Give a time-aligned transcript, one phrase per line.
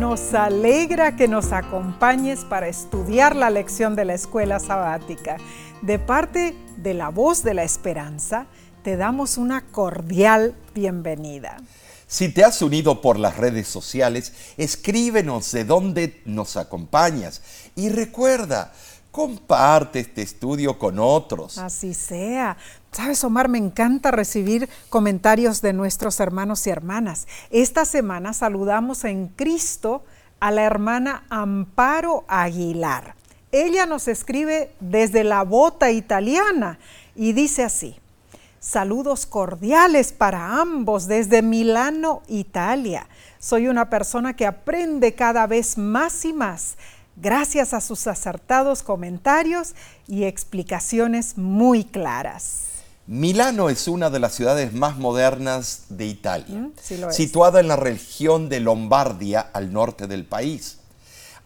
[0.00, 5.36] Nos alegra que nos acompañes para estudiar la lección de la escuela sabática.
[5.82, 8.46] De parte de la voz de la esperanza,
[8.82, 11.58] te damos una cordial bienvenida.
[12.06, 17.42] Si te has unido por las redes sociales, escríbenos de dónde nos acompañas
[17.76, 18.72] y recuerda,
[19.10, 21.58] comparte este estudio con otros.
[21.58, 22.56] Así sea.
[22.92, 27.28] Sabes, Omar, me encanta recibir comentarios de nuestros hermanos y hermanas.
[27.50, 30.04] Esta semana saludamos en Cristo
[30.40, 33.14] a la hermana Amparo Aguilar.
[33.52, 36.78] Ella nos escribe desde la bota italiana
[37.14, 37.96] y dice así.
[38.58, 43.06] Saludos cordiales para ambos desde Milano, Italia.
[43.38, 46.76] Soy una persona que aprende cada vez más y más
[47.16, 49.74] gracias a sus acertados comentarios
[50.06, 52.69] y explicaciones muy claras.
[53.10, 58.48] Milano es una de las ciudades más modernas de Italia, mm, situada en la región
[58.48, 60.78] de Lombardia al norte del país.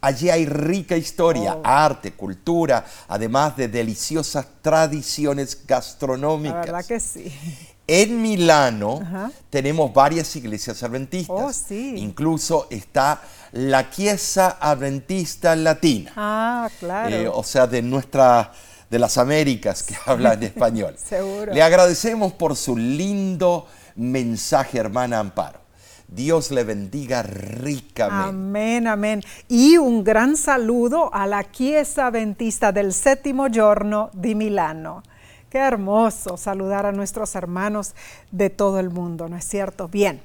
[0.02, 1.62] Allí hay rica historia, oh.
[1.64, 6.66] arte, cultura, además de deliciosas tradiciones gastronómicas.
[6.66, 7.32] La verdad que sí.
[7.86, 9.00] En Milano
[9.48, 11.34] tenemos varias iglesias adventistas.
[11.34, 11.94] Oh, sí.
[11.96, 16.12] Incluso está la Chiesa Adventista Latina.
[16.14, 17.16] Ah, claro.
[17.16, 18.52] Eh, o sea, de nuestra
[18.94, 20.94] de las Américas que habla en español.
[21.04, 21.52] Seguro.
[21.52, 25.58] Le agradecemos por su lindo mensaje, hermana Amparo.
[26.06, 28.28] Dios le bendiga ricamente.
[28.28, 29.20] Amén, amén.
[29.48, 35.02] Y un gran saludo a la Chiesa Adventista del Séptimo Giorno de Milano.
[35.50, 37.96] Qué hermoso saludar a nuestros hermanos
[38.30, 39.88] de todo el mundo, ¿no es cierto?
[39.88, 40.20] Bien,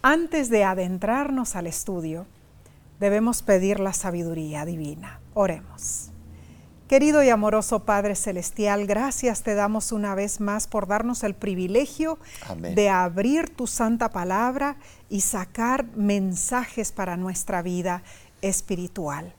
[0.00, 2.24] antes de adentrarnos al estudio,
[2.98, 5.20] debemos pedir la sabiduría divina.
[5.34, 6.12] Oremos.
[6.88, 12.16] Querido y amoroso Padre Celestial, gracias te damos una vez más por darnos el privilegio
[12.60, 14.76] de abrir tu santa palabra
[15.10, 18.04] y sacar mensajes para nuestra vida
[18.40, 19.34] espiritual.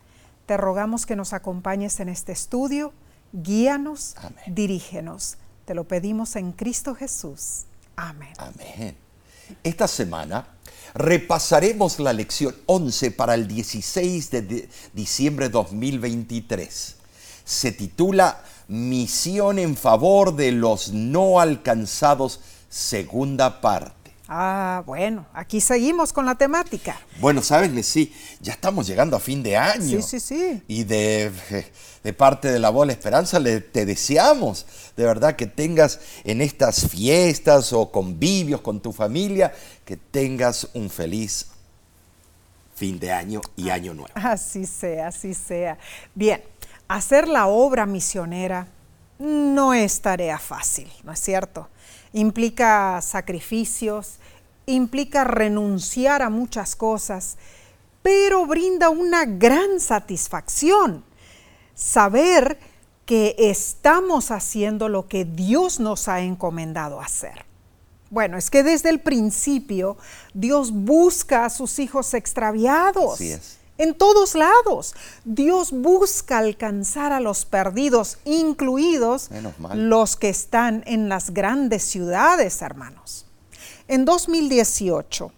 [0.46, 2.92] Te rogamos que nos acompañes en este estudio,
[3.32, 4.18] guíanos,
[4.48, 5.38] dirígenos.
[5.64, 7.64] Te lo pedimos en Cristo Jesús.
[7.96, 8.34] Amén.
[8.40, 8.98] Amén.
[9.64, 10.50] Esta semana
[10.94, 16.97] repasaremos la lección 11 para el 16 de diciembre de 2023
[17.48, 23.94] se titula Misión en favor de los no alcanzados, segunda parte.
[24.28, 27.00] Ah, bueno, aquí seguimos con la temática.
[27.22, 30.02] Bueno, sabes, sí, ya estamos llegando a fin de año.
[30.02, 30.64] Sí, sí, sí.
[30.68, 31.32] Y de,
[32.04, 34.66] de parte de la Bola Esperanza le, te deseamos
[34.98, 39.54] de verdad que tengas en estas fiestas o convivios con tu familia,
[39.86, 41.48] que tengas un feliz
[42.78, 44.12] fin de año y año nuevo.
[44.16, 45.78] Así sea, así sea.
[46.14, 46.44] Bien,
[46.88, 48.68] hacer la obra misionera
[49.20, 51.70] no es tarea fácil, ¿no es cierto?
[52.14, 54.20] Implica sacrificios,
[54.66, 57.38] implica renunciar a muchas cosas,
[58.02, 61.04] pero brinda una gran satisfacción
[61.74, 62.60] saber
[63.06, 67.46] que estamos haciendo lo que Dios nos ha encomendado hacer.
[68.10, 69.98] Bueno, es que desde el principio
[70.34, 73.20] Dios busca a sus hijos extraviados.
[73.78, 74.96] En todos lados.
[75.26, 79.30] Dios busca alcanzar a los perdidos, incluidos
[79.74, 83.26] los que están en las grandes ciudades, hermanos.
[83.88, 85.32] En 2018,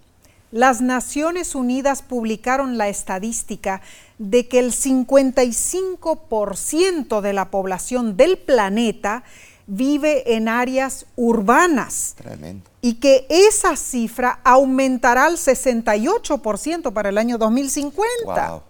[0.52, 3.82] las Naciones Unidas publicaron la estadística
[4.18, 9.24] de que el 55% de la población del planeta
[9.70, 12.16] vive en áreas urbanas.
[12.18, 12.70] Tremendo.
[12.82, 18.64] Y que esa cifra aumentará al 68% para el año 2050.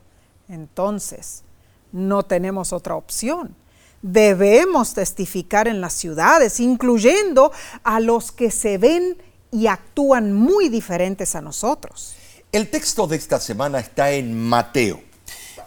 [0.50, 1.44] Entonces,
[1.92, 3.56] no tenemos otra opción.
[4.02, 7.52] Debemos testificar en las ciudades, incluyendo
[7.84, 9.18] a los que se ven
[9.52, 12.16] y actúan muy diferentes a nosotros.
[12.52, 15.02] El texto de esta semana está en Mateo.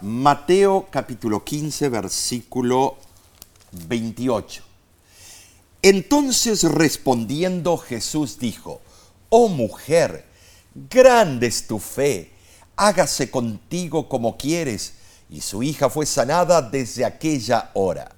[0.01, 2.97] Mateo capítulo 15, versículo
[3.89, 4.72] 28.
[5.83, 8.81] Entonces respondiendo Jesús dijo,
[9.29, 10.25] Oh mujer,
[10.91, 12.31] grande es tu fe,
[12.77, 14.95] hágase contigo como quieres.
[15.29, 18.15] Y su hija fue sanada desde aquella hora.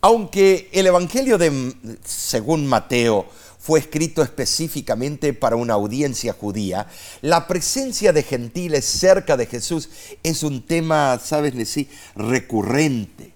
[0.00, 1.74] Aunque el Evangelio de,
[2.04, 3.26] según Mateo,
[3.58, 6.86] fue escrito específicamente para una audiencia judía,
[7.22, 9.88] la presencia de gentiles cerca de Jesús
[10.22, 13.33] es un tema, sabes decir, recurrente.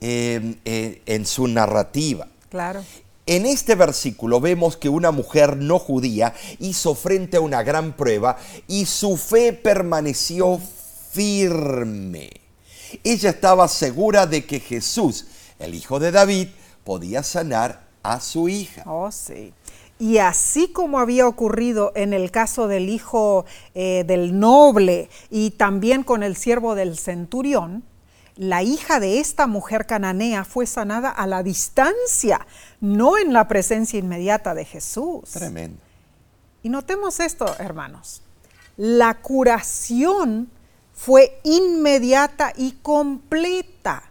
[0.00, 2.26] Eh, en su narrativa.
[2.48, 2.82] Claro.
[3.26, 8.38] En este versículo vemos que una mujer no judía hizo frente a una gran prueba
[8.66, 10.58] y su fe permaneció
[11.12, 12.30] firme.
[13.04, 15.26] Ella estaba segura de que Jesús,
[15.58, 16.48] el hijo de David,
[16.84, 18.82] podía sanar a su hija.
[18.86, 19.52] Oh, sí.
[19.98, 23.44] Y así como había ocurrido en el caso del hijo
[23.74, 27.82] eh, del noble y también con el siervo del centurión,
[28.38, 32.46] la hija de esta mujer cananea fue sanada a la distancia,
[32.80, 35.28] no en la presencia inmediata de Jesús.
[35.32, 35.80] Tremendo.
[36.62, 38.22] Y notemos esto, hermanos.
[38.76, 40.50] La curación
[40.94, 44.04] fue inmediata y completa.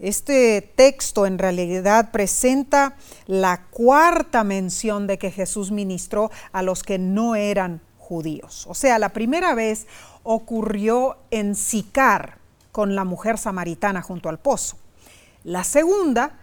[0.00, 6.98] Este texto en realidad presenta la cuarta mención de que Jesús ministró a los que
[6.98, 8.66] no eran judíos.
[8.68, 9.86] O sea, la primera vez
[10.22, 12.43] ocurrió en Sicar
[12.74, 14.76] con la mujer samaritana junto al pozo.
[15.44, 16.40] La segunda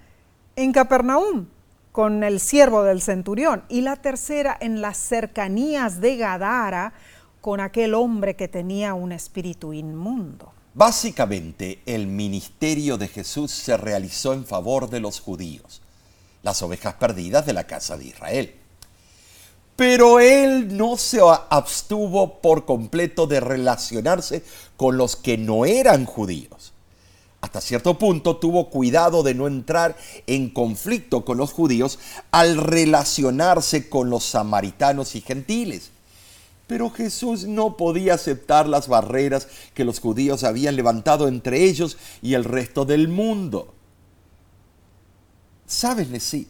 [0.55, 1.47] en Capernaum
[1.91, 3.65] con el siervo del centurión.
[3.67, 6.93] Y la tercera en las cercanías de Gadara
[7.41, 10.53] con aquel hombre que tenía un espíritu inmundo.
[10.73, 15.81] Básicamente, el ministerio de Jesús se realizó en favor de los judíos,
[16.43, 18.60] las ovejas perdidas de la casa de Israel.
[19.81, 21.19] Pero él no se
[21.49, 24.43] abstuvo por completo de relacionarse
[24.77, 26.71] con los que no eran judíos.
[27.41, 29.97] Hasta cierto punto tuvo cuidado de no entrar
[30.27, 31.97] en conflicto con los judíos
[32.29, 35.89] al relacionarse con los samaritanos y gentiles
[36.67, 42.35] pero Jesús no podía aceptar las barreras que los judíos habían levantado entre ellos y
[42.35, 43.73] el resto del mundo.
[45.65, 46.47] ¿Sabes, sí?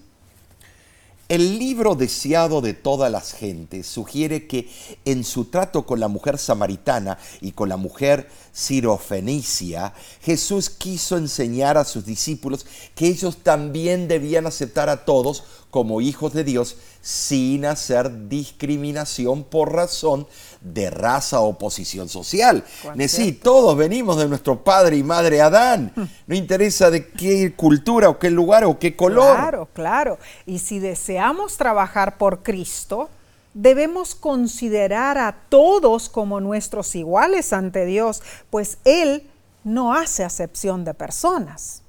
[1.32, 4.70] El libro deseado de todas las gentes sugiere que
[5.06, 11.78] en su trato con la mujer samaritana y con la mujer sirofenicia, Jesús quiso enseñar
[11.78, 17.66] a sus discípulos que ellos también debían aceptar a todos como hijos de Dios sin
[17.66, 20.28] hacer discriminación por razón
[20.60, 22.64] de raza o posición social.
[23.08, 25.92] Sí, todos venimos de nuestro padre y madre Adán.
[26.28, 29.36] No interesa de qué cultura o qué lugar o qué color.
[29.36, 30.20] Claro, claro.
[30.46, 33.10] Y si deseamos trabajar por Cristo,
[33.54, 39.24] debemos considerar a todos como nuestros iguales ante Dios, pues Él
[39.64, 41.82] no hace acepción de personas.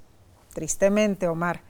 [0.55, 1.63] Tristemente, Omar,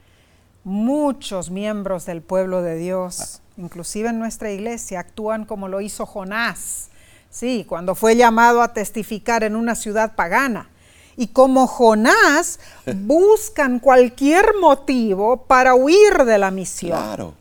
[0.64, 6.88] muchos miembros del pueblo de Dios, inclusive en nuestra iglesia, actúan como lo hizo Jonás,
[7.30, 10.68] sí, cuando fue llamado a testificar en una ciudad pagana.
[11.16, 12.58] Y como Jonás,
[12.94, 16.98] buscan cualquier motivo para huir de la misión.
[16.98, 17.34] Claro.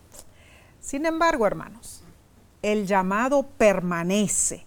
[0.80, 2.02] Sin embargo, hermanos,
[2.60, 4.66] el llamado permanece,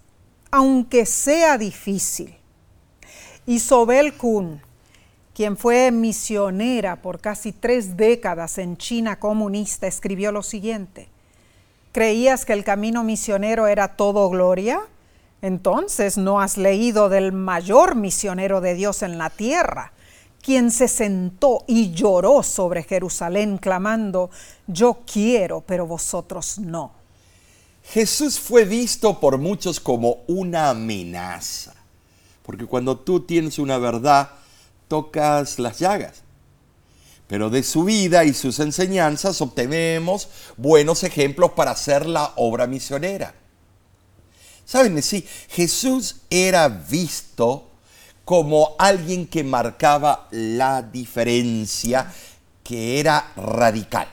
[0.50, 2.36] aunque sea difícil.
[3.46, 4.60] Isobel Kuhn,
[5.36, 11.10] quien fue misionera por casi tres décadas en China comunista, escribió lo siguiente.
[11.92, 14.80] ¿Creías que el camino misionero era todo gloria?
[15.42, 19.92] Entonces no has leído del mayor misionero de Dios en la tierra,
[20.42, 24.30] quien se sentó y lloró sobre Jerusalén clamando,
[24.66, 26.92] yo quiero, pero vosotros no.
[27.82, 31.74] Jesús fue visto por muchos como una amenaza,
[32.42, 34.30] porque cuando tú tienes una verdad,
[34.88, 36.22] tocas las llagas.
[37.28, 43.34] Pero de su vida y sus enseñanzas obtenemos buenos ejemplos para hacer la obra misionera.
[44.64, 47.68] Saben, sí, Jesús era visto
[48.24, 52.12] como alguien que marcaba la diferencia,
[52.62, 54.08] que era radical.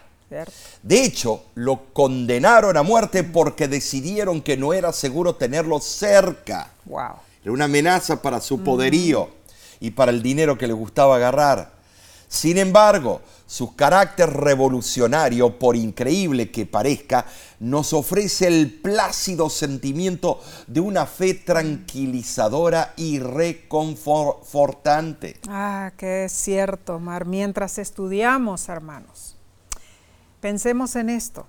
[0.82, 6.72] De hecho, lo condenaron a muerte porque decidieron que no era seguro tenerlo cerca.
[6.86, 7.16] Wow.
[7.44, 9.30] Era una amenaza para su poderío
[9.84, 11.74] y para el dinero que le gustaba agarrar.
[12.30, 17.26] Sin embargo, su carácter revolucionario, por increíble que parezca,
[17.60, 25.36] nos ofrece el plácido sentimiento de una fe tranquilizadora y reconfortante.
[25.50, 27.26] Ah, que es cierto, Mar.
[27.26, 29.36] Mientras estudiamos, hermanos,
[30.40, 31.46] pensemos en esto.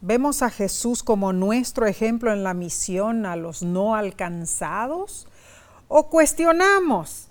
[0.00, 5.26] ¿Vemos a Jesús como nuestro ejemplo en la misión a los no alcanzados?
[5.92, 7.26] O cuestionamos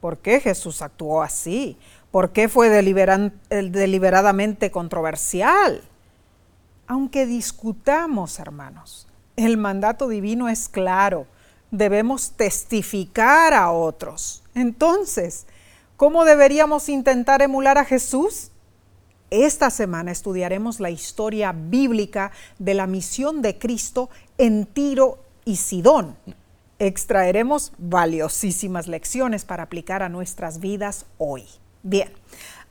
[0.00, 1.78] por qué Jesús actuó así,
[2.10, 5.82] por qué fue deliberadamente controversial.
[6.86, 11.26] Aunque discutamos, hermanos, el mandato divino es claro,
[11.70, 14.42] debemos testificar a otros.
[14.54, 15.46] Entonces,
[15.96, 18.50] ¿cómo deberíamos intentar emular a Jesús?
[19.30, 26.14] Esta semana estudiaremos la historia bíblica de la misión de Cristo en Tiro y Sidón
[26.86, 31.44] extraeremos valiosísimas lecciones para aplicar a nuestras vidas hoy.
[31.84, 32.12] Bien,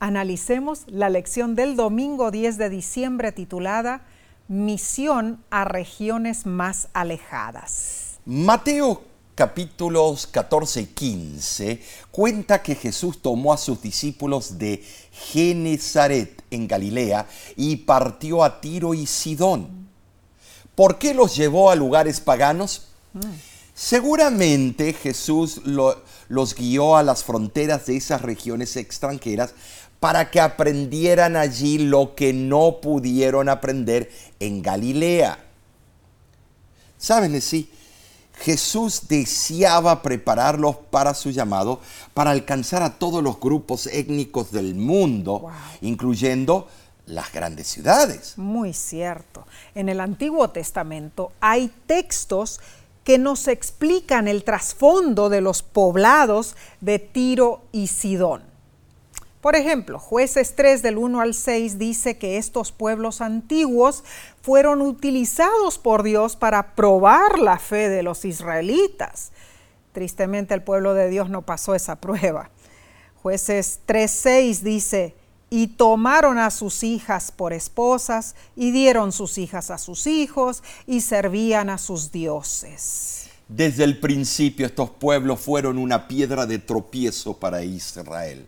[0.00, 4.02] analicemos la lección del domingo 10 de diciembre titulada
[4.48, 8.18] Misión a regiones más alejadas.
[8.26, 9.02] Mateo
[9.34, 17.26] capítulos 14 y 15 cuenta que Jesús tomó a sus discípulos de Genezaret en Galilea
[17.56, 19.88] y partió a Tiro y Sidón.
[20.74, 22.88] ¿Por qué los llevó a lugares paganos?
[23.74, 29.54] Seguramente Jesús los guió a las fronteras de esas regiones extranjeras
[29.98, 34.10] para que aprendieran allí lo que no pudieron aprender
[34.40, 35.38] en Galilea.
[36.98, 37.40] ¿Saben?
[37.40, 37.70] Sí,
[38.34, 41.80] Jesús deseaba prepararlos para su llamado,
[42.14, 45.48] para alcanzar a todos los grupos étnicos del mundo,
[45.80, 46.66] incluyendo
[47.06, 48.34] las grandes ciudades.
[48.36, 49.46] Muy cierto.
[49.74, 52.60] En el Antiguo Testamento hay textos
[53.04, 58.42] que nos explican el trasfondo de los poblados de Tiro y Sidón.
[59.40, 64.04] Por ejemplo, jueces 3 del 1 al 6 dice que estos pueblos antiguos
[64.40, 69.32] fueron utilizados por Dios para probar la fe de los israelitas.
[69.92, 72.50] Tristemente el pueblo de Dios no pasó esa prueba.
[73.20, 75.16] Jueces 3.6 dice,
[75.54, 81.02] y tomaron a sus hijas por esposas y dieron sus hijas a sus hijos y
[81.02, 83.26] servían a sus dioses.
[83.48, 88.46] Desde el principio estos pueblos fueron una piedra de tropiezo para Israel.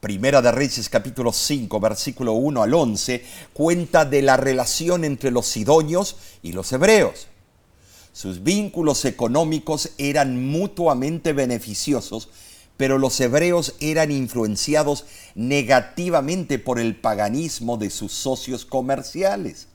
[0.00, 3.22] Primera de Reyes capítulo 5, versículo 1 al 11,
[3.52, 7.26] cuenta de la relación entre los sidonios y los hebreos.
[8.14, 12.30] Sus vínculos económicos eran mutuamente beneficiosos,
[12.78, 15.04] pero los hebreos eran influenciados
[15.34, 19.66] negativamente por el paganismo de sus socios comerciales.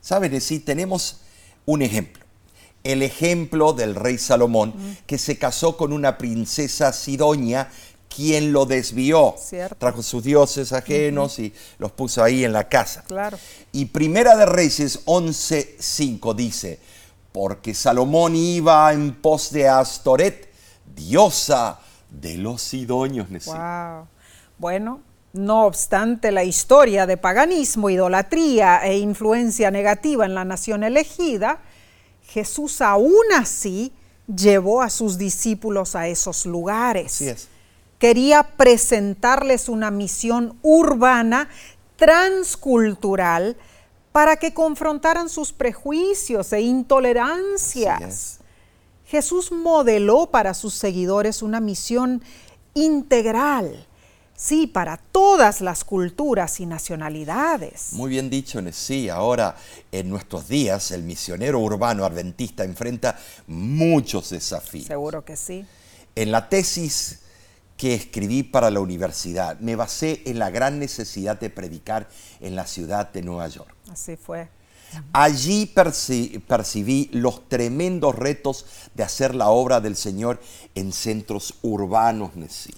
[0.00, 0.40] ¿Saben?
[0.40, 1.20] Sí, tenemos
[1.66, 2.24] un ejemplo.
[2.82, 4.74] El ejemplo del rey Salomón,
[5.06, 7.70] que se casó con una princesa sidonia
[8.08, 9.34] quien lo desvió.
[9.78, 13.04] Trajo sus dioses ajenos y los puso ahí en la casa.
[13.06, 13.38] Claro.
[13.70, 16.80] Y Primera de Reyes 11:5 dice,
[17.32, 20.49] porque Salomón iba en pos de Astoret,
[20.94, 21.80] diosa
[22.10, 23.28] de los sidonios.
[23.46, 24.06] Wow.
[24.58, 25.00] Bueno,
[25.32, 31.60] no obstante la historia de paganismo, idolatría e influencia negativa en la nación elegida,
[32.22, 33.92] Jesús aún así
[34.26, 37.14] llevó a sus discípulos a esos lugares.
[37.14, 37.48] Así es
[38.00, 41.48] quería presentarles una misión urbana
[41.96, 43.56] transcultural
[44.10, 48.39] para que confrontaran sus prejuicios e intolerancias.
[49.10, 52.22] Jesús modeló para sus seguidores una misión
[52.74, 53.88] integral,
[54.36, 57.92] sí, para todas las culturas y nacionalidades.
[57.92, 59.08] Muy bien dicho, sí.
[59.08, 59.56] Ahora,
[59.90, 64.86] en nuestros días, el misionero urbano adventista enfrenta muchos desafíos.
[64.86, 65.66] Seguro que sí.
[66.14, 67.18] En la tesis
[67.76, 69.58] que escribí para la universidad.
[69.58, 73.74] Me basé en la gran necesidad de predicar en la ciudad de Nueva York.
[73.90, 74.50] Así fue.
[75.12, 80.40] Allí percibí los tremendos retos de hacer la obra del Señor
[80.74, 82.30] en centros urbanos.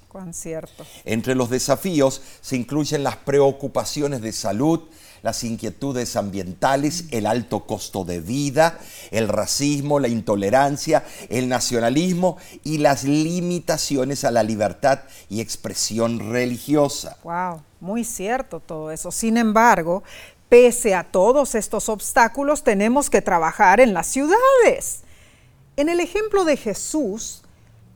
[0.09, 0.85] Cuán cierto.
[1.05, 4.81] Entre los desafíos se incluyen las preocupaciones de salud,
[5.23, 8.79] las inquietudes ambientales, el alto costo de vida,
[9.11, 17.17] el racismo, la intolerancia, el nacionalismo y las limitaciones a la libertad y expresión religiosa.
[17.23, 19.13] Wow, muy cierto todo eso.
[19.13, 20.03] Sin embargo,
[20.53, 25.01] pese a todos estos obstáculos, tenemos que trabajar en las ciudades.
[25.79, 27.43] En el ejemplo de Jesús,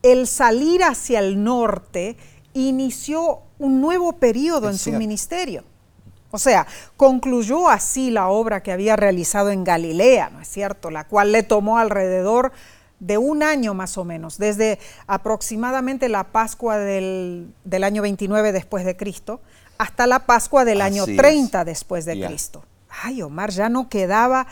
[0.03, 2.17] el salir hacia el norte
[2.55, 5.65] inició un nuevo periodo en su ministerio.
[6.31, 10.91] O sea, concluyó así la obra que había realizado en Galilea, ¿no es cierto?
[10.91, 12.53] La cual le tomó alrededor
[13.01, 18.97] de un año más o menos, desde aproximadamente la Pascua del, año 29 después de
[18.97, 19.43] Cristo
[19.79, 22.65] hasta la Pascua del año 30 después de Cristo.
[22.89, 24.47] Ay, Omar, ya no quedaba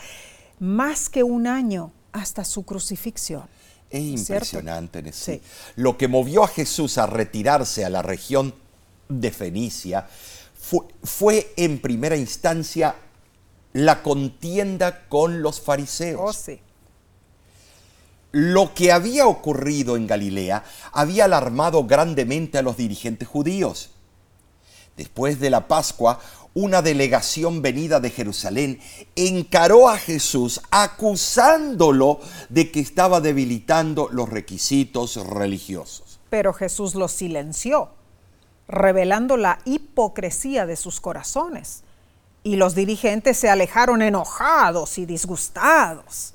[0.59, 3.43] más que un año hasta su crucifixión.
[3.89, 5.41] Es impresionante, sí.
[5.75, 8.53] Lo que movió a Jesús a retirarse a la región
[9.09, 10.07] de Fenicia
[11.03, 12.95] fue, en primera instancia
[13.73, 16.21] la contienda con los fariseos.
[16.23, 16.59] Oh, sí.
[18.31, 23.91] Lo que había ocurrido en Galilea había alarmado grandemente a los dirigentes judíos.
[24.97, 26.19] Después de la Pascua,
[26.53, 28.79] una delegación venida de Jerusalén
[29.15, 36.19] encaró a Jesús acusándolo de que estaba debilitando los requisitos religiosos.
[36.29, 37.89] Pero Jesús lo silenció
[38.67, 41.83] revelando la hipocresía de sus corazones.
[42.43, 46.33] Y los dirigentes se alejaron enojados y disgustados.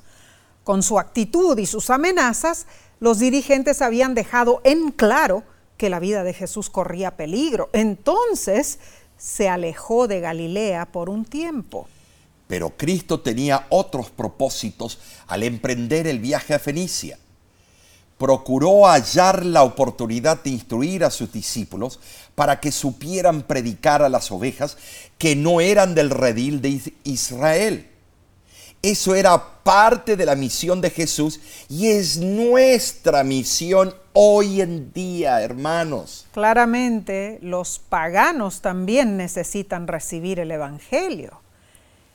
[0.63, 2.67] Con su actitud y sus amenazas,
[2.99, 5.43] los dirigentes habían dejado en claro
[5.81, 7.71] que la vida de Jesús corría peligro.
[7.73, 8.77] Entonces
[9.17, 11.87] se alejó de Galilea por un tiempo.
[12.47, 17.17] Pero Cristo tenía otros propósitos al emprender el viaje a Fenicia.
[18.19, 21.99] Procuró hallar la oportunidad de instruir a sus discípulos
[22.35, 24.77] para que supieran predicar a las ovejas
[25.17, 27.89] que no eran del redil de Israel.
[28.83, 35.41] Eso era parte de la misión de Jesús y es nuestra misión hoy en día,
[35.41, 36.27] hermanos.
[36.33, 41.41] Claramente, los paganos también necesitan recibir el Evangelio.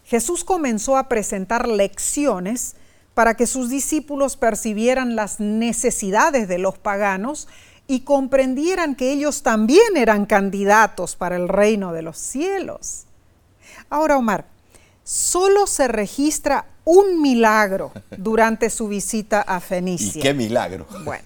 [0.04, 2.76] Jesús comenzó a presentar lecciones
[3.14, 7.48] para que sus discípulos percibieran las necesidades de los paganos
[7.88, 13.04] y comprendieran que ellos también eran candidatos para el reino de los cielos.
[13.88, 14.44] Ahora, Omar,
[15.04, 20.18] solo se registra un milagro durante su visita a Fenicia.
[20.18, 20.86] ¿Y qué milagro?
[21.04, 21.24] Bueno,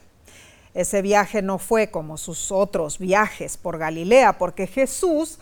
[0.74, 5.38] ese viaje no fue como sus otros viajes por Galilea, porque Jesús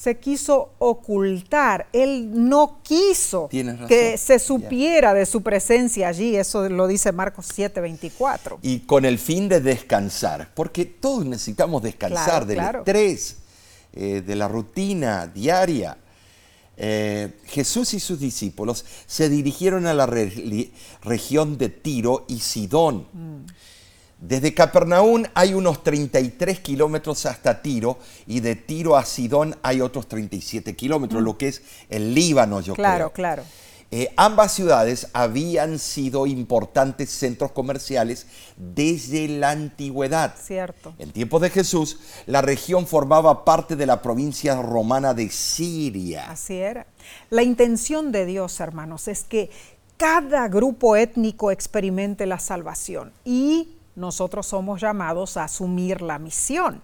[0.00, 3.50] se quiso ocultar, él no quiso
[3.86, 8.60] que se supiera de su presencia allí, eso lo dice Marcos 7:24.
[8.62, 13.36] Y con el fin de descansar, porque todos necesitamos descansar del estrés,
[13.92, 15.98] eh, de la rutina diaria.
[16.78, 23.06] Eh, Jesús y sus discípulos se dirigieron a la región de Tiro y Sidón.
[23.12, 23.44] Mm.
[24.20, 30.08] Desde Capernaum hay unos 33 kilómetros hasta Tiro y de Tiro a Sidón hay otros
[30.08, 31.24] 37 kilómetros, mm.
[31.24, 32.84] lo que es el Líbano, yo creo.
[32.84, 33.44] Claro, claro.
[33.92, 40.34] Eh, ambas ciudades habían sido importantes centros comerciales desde la antigüedad.
[40.40, 40.94] Cierto.
[40.98, 46.30] En tiempos de Jesús, la región formaba parte de la provincia romana de Siria.
[46.30, 46.86] Así era.
[47.30, 49.50] La intención de Dios, hermanos, es que
[49.96, 56.82] cada grupo étnico experimente la salvación y nosotros somos llamados a asumir la misión.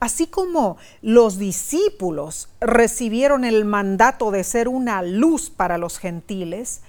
[0.00, 6.80] Así como los discípulos recibieron el mandato de ser una luz para los gentiles,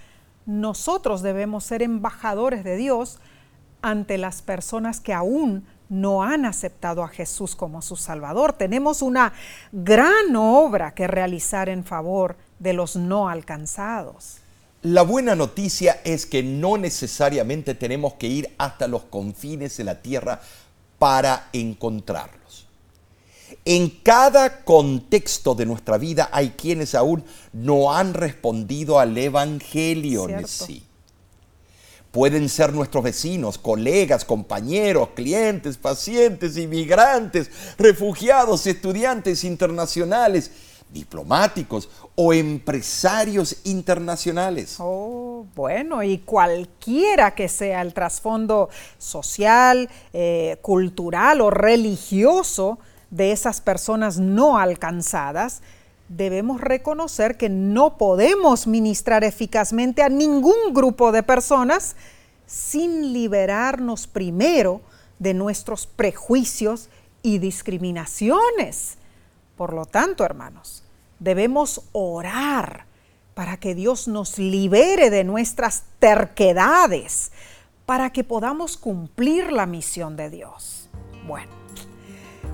[0.45, 3.19] nosotros debemos ser embajadores de Dios
[3.81, 8.53] ante las personas que aún no han aceptado a Jesús como su Salvador.
[8.53, 9.33] Tenemos una
[9.73, 14.40] gran obra que realizar en favor de los no alcanzados.
[14.83, 20.01] La buena noticia es que no necesariamente tenemos que ir hasta los confines de la
[20.01, 20.41] tierra
[20.97, 22.41] para encontrarlo.
[23.65, 30.47] En cada contexto de nuestra vida hay quienes aún no han respondido al Evangelio en
[30.47, 30.83] sí.
[32.11, 40.51] Pueden ser nuestros vecinos, colegas, compañeros, clientes, pacientes, inmigrantes, refugiados, estudiantes internacionales,
[40.91, 44.75] diplomáticos o empresarios internacionales.
[44.79, 52.79] Oh, bueno, y cualquiera que sea el trasfondo social, eh, cultural o religioso,
[53.11, 55.61] de esas personas no alcanzadas,
[56.07, 61.95] debemos reconocer que no podemos ministrar eficazmente a ningún grupo de personas
[62.47, 64.81] sin liberarnos primero
[65.19, 66.89] de nuestros prejuicios
[67.21, 68.97] y discriminaciones.
[69.55, 70.83] Por lo tanto, hermanos,
[71.19, 72.85] debemos orar
[73.33, 77.31] para que Dios nos libere de nuestras terquedades,
[77.85, 80.89] para que podamos cumplir la misión de Dios.
[81.25, 81.61] Bueno.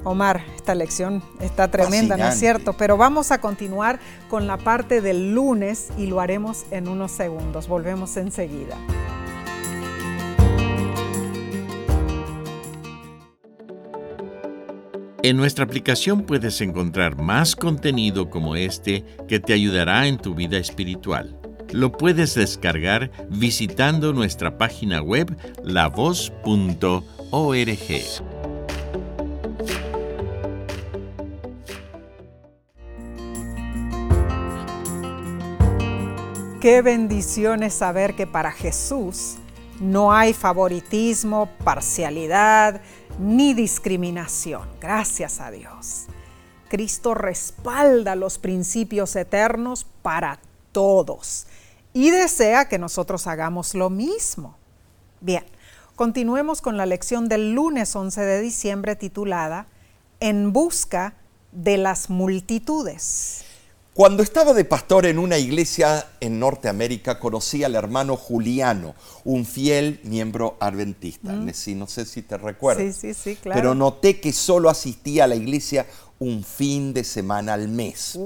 [0.04, 2.74] Omar, esta lección está tremenda, ¿no es cierto?
[2.74, 7.68] Pero vamos a continuar con la parte del lunes y lo haremos en unos segundos.
[7.68, 8.78] Volvemos enseguida.
[15.24, 20.58] En nuestra aplicación puedes encontrar más contenido como este que te ayudará en tu vida
[20.60, 21.40] espiritual.
[21.72, 27.04] Lo puedes descargar visitando nuestra página web lavoz.org.
[36.62, 39.38] Qué bendición es saber que para Jesús
[39.80, 42.82] no hay favoritismo, parcialidad
[43.20, 44.68] ni discriminación.
[44.80, 46.06] Gracias a Dios.
[46.70, 50.40] Cristo respalda los principios eternos para
[50.72, 51.48] todos
[51.94, 54.58] y desea que nosotros hagamos lo mismo.
[55.22, 55.44] Bien,
[55.96, 59.68] continuemos con la lección del lunes 11 de diciembre titulada
[60.20, 61.16] En busca
[61.52, 63.47] de las multitudes.
[63.98, 70.00] Cuando estaba de pastor en una iglesia en Norteamérica, conocí al hermano Juliano, un fiel
[70.04, 71.34] miembro adventista.
[71.34, 71.50] Mm.
[71.80, 72.96] No sé si te recuerdas.
[72.96, 73.60] Sí, sí, sí, claro.
[73.60, 75.88] Pero noté que solo asistía a la iglesia
[76.20, 78.20] un fin de semana al mes.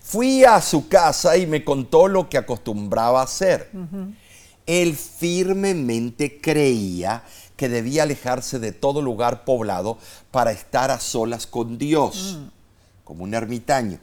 [0.00, 3.72] Fui a su casa y me contó lo que acostumbraba hacer.
[4.64, 7.24] Él firmemente creía
[7.56, 9.98] que debía alejarse de todo lugar poblado
[10.30, 12.38] para estar a solas con Dios.
[12.38, 12.55] Mm
[13.06, 14.00] como un ermitaño.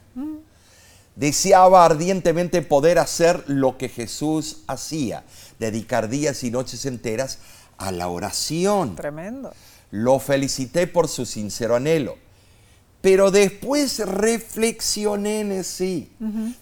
[1.16, 5.24] deseaba ardientemente poder hacer lo que Jesús hacía,
[5.60, 7.38] dedicar días y noches enteras
[7.78, 8.96] a la oración.
[8.96, 9.54] Tremendo.
[9.92, 12.18] Lo felicité por su sincero anhelo.
[13.02, 16.10] Pero después reflexioné en sí.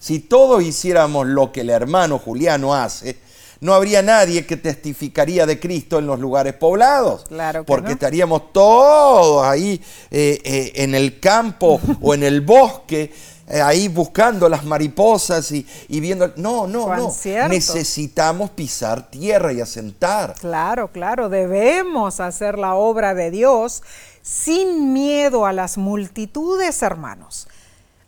[0.00, 3.16] Si todos hiciéramos lo que el hermano Juliano hace,
[3.62, 7.22] no habría nadie que testificaría de Cristo en los lugares poblados.
[7.28, 7.92] Claro que porque no.
[7.92, 13.12] estaríamos todos ahí eh, eh, en el campo o en el bosque,
[13.46, 16.32] eh, ahí buscando las mariposas y, y viendo.
[16.34, 17.10] No, no, no.
[17.12, 17.50] cierto.
[17.50, 20.34] Necesitamos pisar tierra y asentar.
[20.40, 23.84] Claro, claro, debemos hacer la obra de Dios
[24.22, 27.46] sin miedo a las multitudes, hermanos.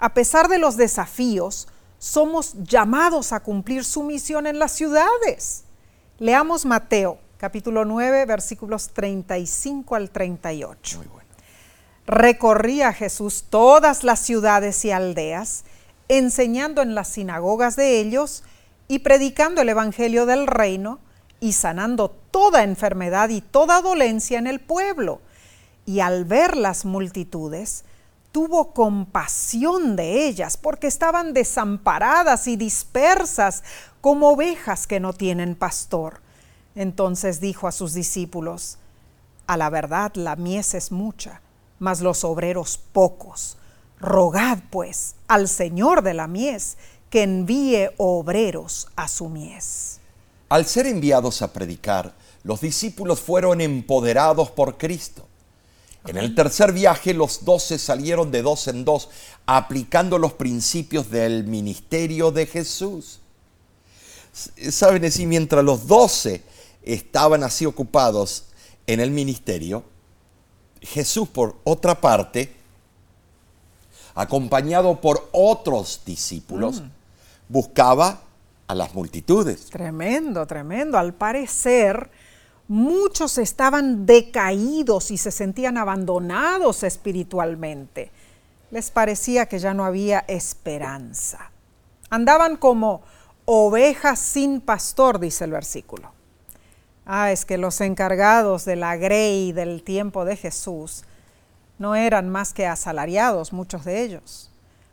[0.00, 1.68] A pesar de los desafíos,
[2.04, 5.64] somos llamados a cumplir su misión en las ciudades.
[6.18, 10.98] Leamos Mateo, capítulo 9, versículos 35 al 38.
[10.98, 11.28] Muy bueno.
[12.06, 15.64] Recorría Jesús todas las ciudades y aldeas,
[16.08, 18.44] enseñando en las sinagogas de ellos
[18.86, 20.98] y predicando el Evangelio del reino
[21.40, 25.22] y sanando toda enfermedad y toda dolencia en el pueblo.
[25.86, 27.86] Y al ver las multitudes,
[28.34, 33.62] tuvo compasión de ellas porque estaban desamparadas y dispersas
[34.00, 36.20] como ovejas que no tienen pastor.
[36.74, 38.78] Entonces dijo a sus discípulos,
[39.46, 41.42] a la verdad la mies es mucha,
[41.78, 43.56] mas los obreros pocos.
[44.00, 46.76] Rogad pues al Señor de la mies
[47.10, 50.00] que envíe obreros a su mies.
[50.48, 55.28] Al ser enviados a predicar, los discípulos fueron empoderados por Cristo.
[56.06, 59.08] En el tercer viaje, los doce salieron de dos en dos,
[59.46, 63.20] aplicando los principios del ministerio de Jesús.
[64.32, 66.42] Saben, así, mientras los doce
[66.82, 68.44] estaban así ocupados
[68.86, 69.84] en el ministerio,
[70.82, 72.54] Jesús, por otra parte,
[74.14, 76.82] acompañado por otros discípulos,
[77.48, 78.20] buscaba
[78.66, 79.66] a las multitudes.
[79.66, 80.98] Tremendo, tremendo.
[80.98, 82.10] Al parecer,
[82.68, 88.10] muchos estaban decaídos y se sentían abandonados espiritualmente.
[88.70, 91.50] Les parecía que ya no había esperanza.
[92.10, 93.02] Andaban como
[93.44, 96.12] ovejas sin pastor, dice el versículo.
[97.06, 101.04] Ah, es que los encargados de la grey del tiempo de Jesús
[101.78, 104.50] no eran más que asalariados, muchos de ellos.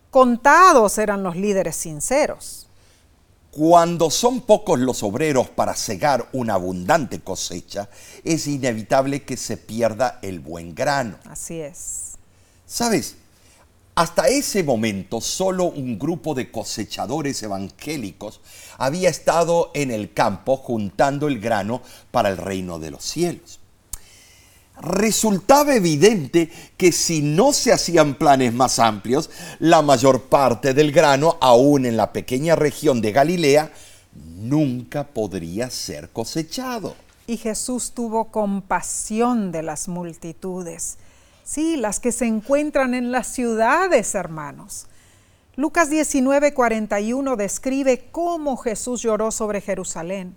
[0.09, 2.67] Contados eran los líderes sinceros.
[3.51, 7.89] Cuando son pocos los obreros para cegar una abundante cosecha,
[8.23, 11.17] es inevitable que se pierda el buen grano.
[11.25, 12.13] Así es.
[12.65, 13.17] ¿Sabes?
[13.93, 18.39] Hasta ese momento solo un grupo de cosechadores evangélicos
[18.77, 23.60] había estado en el campo juntando el grano para el reino de los cielos.
[24.81, 31.37] Resultaba evidente que si no se hacían planes más amplios, la mayor parte del grano,
[31.39, 33.71] aún en la pequeña región de Galilea,
[34.37, 36.95] nunca podría ser cosechado.
[37.27, 40.97] Y Jesús tuvo compasión de las multitudes.
[41.43, 44.87] Sí, las que se encuentran en las ciudades, hermanos.
[45.55, 50.35] Lucas 19, 41 describe cómo Jesús lloró sobre Jerusalén.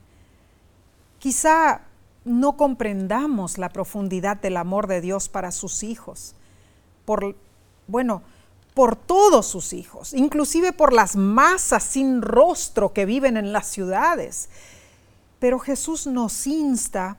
[1.19, 1.81] Quizá
[2.25, 6.35] no comprendamos la profundidad del amor de Dios para sus hijos.
[7.05, 7.37] Por,
[7.87, 8.23] bueno,
[8.73, 14.49] por todos sus hijos, inclusive por las masas sin rostro que viven en las ciudades.
[15.39, 17.19] Pero Jesús nos insta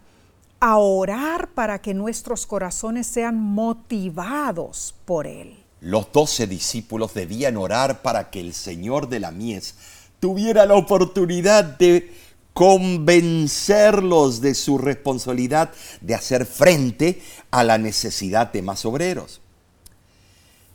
[0.60, 5.64] a orar para que nuestros corazones sean motivados por Él.
[5.82, 9.76] Los doce discípulos debían orar para que el Señor de la mies
[10.20, 12.12] tuviera la oportunidad de
[12.56, 19.42] convencerlos de su responsabilidad de hacer frente a la necesidad de más obreros.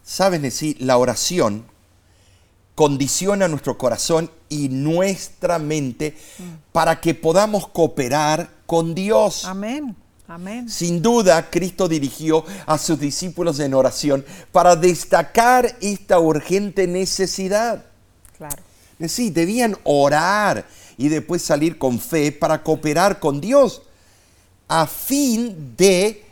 [0.05, 1.65] Saben decir, la oración
[2.75, 6.19] condiciona nuestro corazón y nuestra mente
[6.71, 9.47] para que podamos cooperar con Dios.
[9.47, 9.97] Amén,
[10.29, 10.69] amén.
[10.69, 17.87] Sin duda, Cristo dirigió a sus discípulos en oración para destacar esta urgente necesidad.
[18.37, 18.63] Claro.
[19.09, 20.67] Sí, debían orar
[21.01, 23.81] y después salir con fe para cooperar con Dios
[24.69, 26.23] a fin de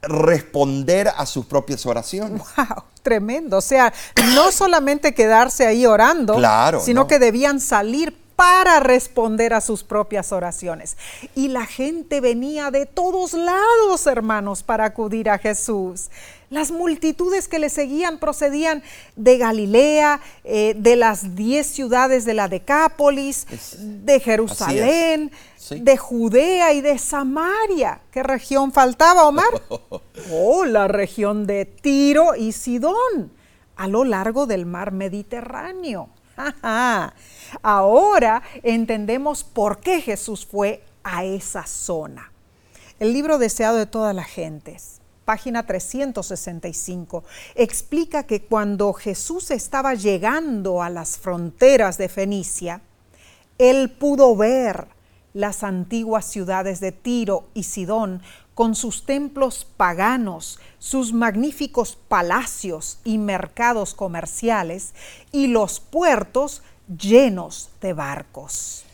[0.00, 2.42] responder a sus propias oraciones.
[2.56, 3.58] Wow, tremendo.
[3.58, 3.92] O sea,
[4.34, 7.06] no solamente quedarse ahí orando, Claro, sino no.
[7.06, 10.96] que debían salir para responder a sus propias oraciones.
[11.34, 16.08] Y la gente venía de todos lados, hermanos, para acudir a Jesús.
[16.52, 18.82] Las multitudes que le seguían procedían
[19.16, 25.80] de Galilea, eh, de las diez ciudades de la Decápolis, Es- de Jerusalén, Sí.
[25.80, 28.00] de Judea y de Samaria.
[28.10, 29.46] ¿Qué región faltaba, Omar?
[30.30, 33.32] Oh, la región de Tiro y Sidón.
[33.76, 36.10] a lo largo del mar Mediterráneo.
[37.62, 42.30] Ahora entendemos por qué Jesús fue a esa zona.
[43.00, 50.82] El libro deseado de todas las gentes, página 365, explica que cuando Jesús estaba llegando
[50.82, 52.80] a las fronteras de Fenicia,
[53.58, 54.88] él pudo ver
[55.34, 58.22] las antiguas ciudades de Tiro y Sidón
[58.54, 64.94] con sus templos paganos, sus magníficos palacios y mercados comerciales
[65.30, 68.84] y los puertos llenos de barcos.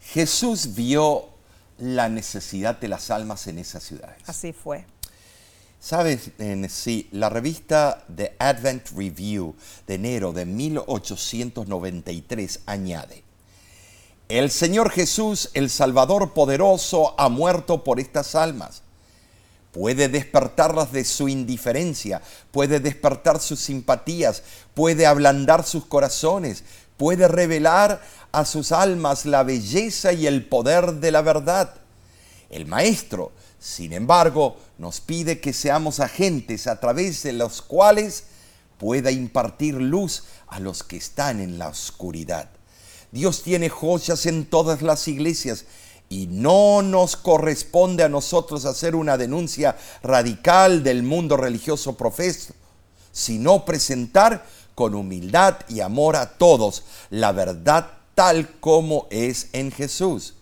[0.00, 1.28] Jesús vio
[1.78, 4.18] la necesidad de las almas en esas ciudades.
[4.26, 4.84] Así fue.
[5.82, 6.30] Sabes,
[6.68, 9.56] sí, la revista The Advent Review
[9.88, 13.24] de enero de 1893 añade,
[14.28, 18.82] el Señor Jesús, el Salvador poderoso, ha muerto por estas almas.
[19.72, 26.62] Puede despertarlas de su indiferencia, puede despertar sus simpatías, puede ablandar sus corazones,
[26.96, 31.74] puede revelar a sus almas la belleza y el poder de la verdad.
[32.50, 33.32] El Maestro,
[33.62, 38.24] sin embargo, nos pide que seamos agentes a través de los cuales
[38.76, 42.50] pueda impartir luz a los que están en la oscuridad.
[43.12, 45.64] Dios tiene joyas en todas las iglesias
[46.08, 52.54] y no nos corresponde a nosotros hacer una denuncia radical del mundo religioso profeso,
[53.12, 54.44] sino presentar
[54.74, 60.34] con humildad y amor a todos la verdad tal como es en Jesús.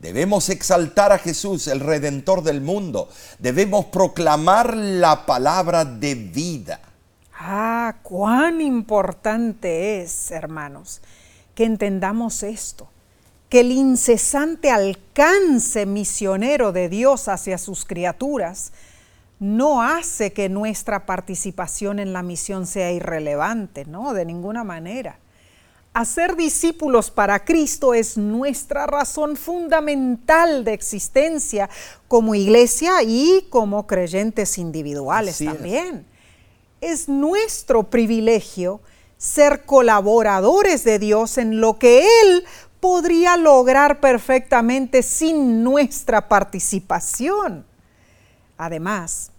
[0.00, 3.10] Debemos exaltar a Jesús, el Redentor del mundo.
[3.38, 6.80] Debemos proclamar la palabra de vida.
[7.38, 11.02] Ah, cuán importante es, hermanos,
[11.54, 12.88] que entendamos esto,
[13.50, 18.72] que el incesante alcance misionero de Dios hacia sus criaturas
[19.38, 25.18] no hace que nuestra participación en la misión sea irrelevante, no, de ninguna manera.
[25.92, 31.68] Hacer discípulos para Cristo es nuestra razón fundamental de existencia
[32.06, 36.06] como iglesia y como creyentes individuales también.
[36.80, 37.00] Es.
[37.02, 38.80] es nuestro privilegio
[39.18, 42.44] ser colaboradores de Dios en lo que Él
[42.78, 47.66] podría lograr perfectamente sin nuestra participación.
[48.56, 49.32] Además,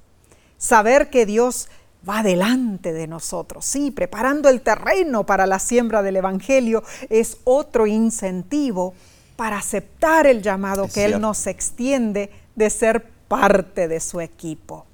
[0.57, 1.69] saber que Dios
[2.07, 7.87] va delante de nosotros, sí, preparando el terreno para la siembra del Evangelio, es otro
[7.87, 8.93] incentivo
[9.35, 14.85] para aceptar el llamado que Él nos extiende de ser parte de su equipo.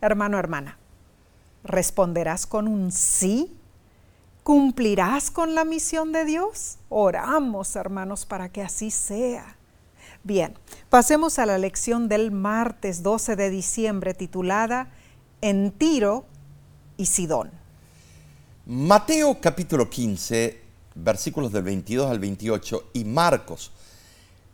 [0.00, 0.78] Hermano, hermana,
[1.64, 3.56] ¿responderás con un sí
[4.42, 6.78] ¿Cumplirás con la misión de Dios?
[6.88, 9.56] Oramos, hermanos, para que así sea.
[10.24, 10.54] Bien,
[10.88, 14.88] pasemos a la lección del martes 12 de diciembre titulada
[15.40, 16.24] En Tiro
[17.00, 17.50] y Sidón.
[18.66, 20.60] Mateo capítulo 15,
[20.94, 23.72] versículos del 22 al 28 y Marcos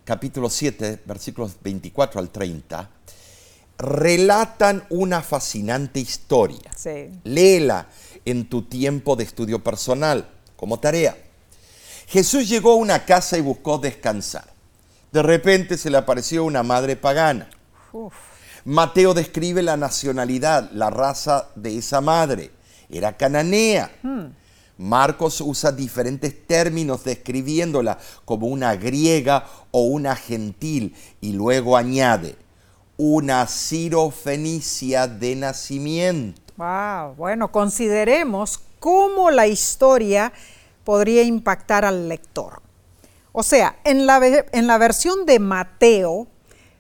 [0.05, 2.91] capítulo 7, versículos 24 al 30
[3.79, 6.71] relatan una fascinante historia.
[6.75, 7.11] Sí.
[7.25, 7.89] Léela
[8.25, 11.17] en tu tiempo de estudio personal como tarea.
[12.07, 14.47] Jesús llegó a una casa y buscó descansar.
[15.13, 17.51] De repente se le apareció una madre pagana.
[18.67, 22.51] Mateo describe la nacionalidad, la raza de esa madre.
[22.91, 23.93] Era cananea.
[24.03, 24.25] Hmm.
[24.77, 32.35] Marcos usa diferentes términos describiéndola como una griega o una gentil y luego añade,
[32.97, 36.43] una cirofenicia de nacimiento.
[36.57, 40.33] Wow, bueno, consideremos cómo la historia
[40.83, 42.61] podría impactar al lector.
[43.31, 46.27] O sea, en la, en la versión de Mateo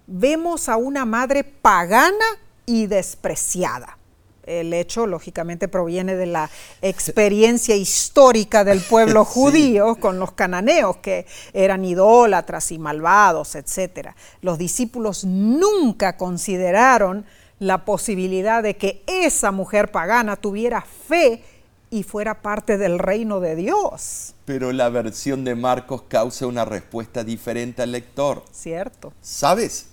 [0.07, 2.25] vemos a una madre pagana
[2.65, 3.99] y despreciada.
[4.45, 6.49] El hecho, lógicamente, proviene de la
[6.81, 14.11] experiencia histórica del pueblo judío con los cananeos, que eran idólatras y malvados, etc.
[14.43, 17.27] Los discípulos nunca consideraron
[17.59, 21.43] la posibilidad de que esa mujer pagana tuviera fe
[21.91, 24.35] y fuera parte del reino de Dios.
[24.45, 28.45] Pero la versión de Marcos causa una respuesta diferente al lector.
[28.53, 29.13] Cierto.
[29.21, 29.87] ¿Sabes?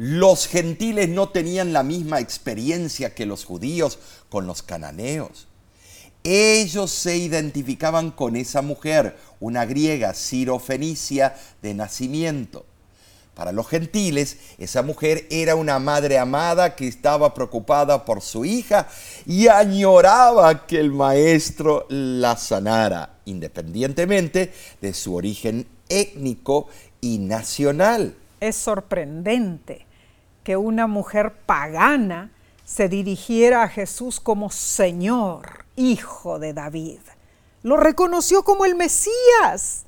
[0.00, 5.48] Los gentiles no tenían la misma experiencia que los judíos con los cananeos.
[6.22, 12.64] Ellos se identificaban con esa mujer, una griega cirofenicia de nacimiento.
[13.34, 18.86] Para los gentiles, esa mujer era una madre amada que estaba preocupada por su hija
[19.26, 26.68] y añoraba que el maestro la sanara, independientemente de su origen étnico
[27.00, 28.14] y nacional.
[28.38, 29.87] Es sorprendente
[30.48, 32.30] que una mujer pagana
[32.64, 37.00] se dirigiera a Jesús como Señor hijo de David.
[37.62, 39.84] Lo reconoció como el Mesías.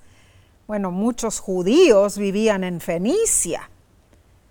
[0.67, 3.71] Bueno, muchos judíos vivían en Fenicia.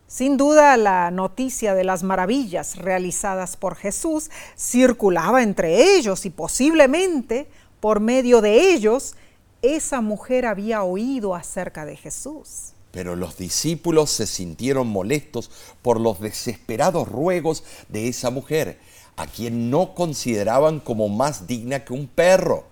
[0.07, 7.47] Sin duda la noticia de las maravillas realizadas por Jesús circulaba entre ellos y posiblemente
[7.79, 9.15] por medio de ellos
[9.61, 12.73] esa mujer había oído acerca de Jesús.
[12.91, 18.79] Pero los discípulos se sintieron molestos por los desesperados ruegos de esa mujer,
[19.15, 22.65] a quien no consideraban como más digna que un perro.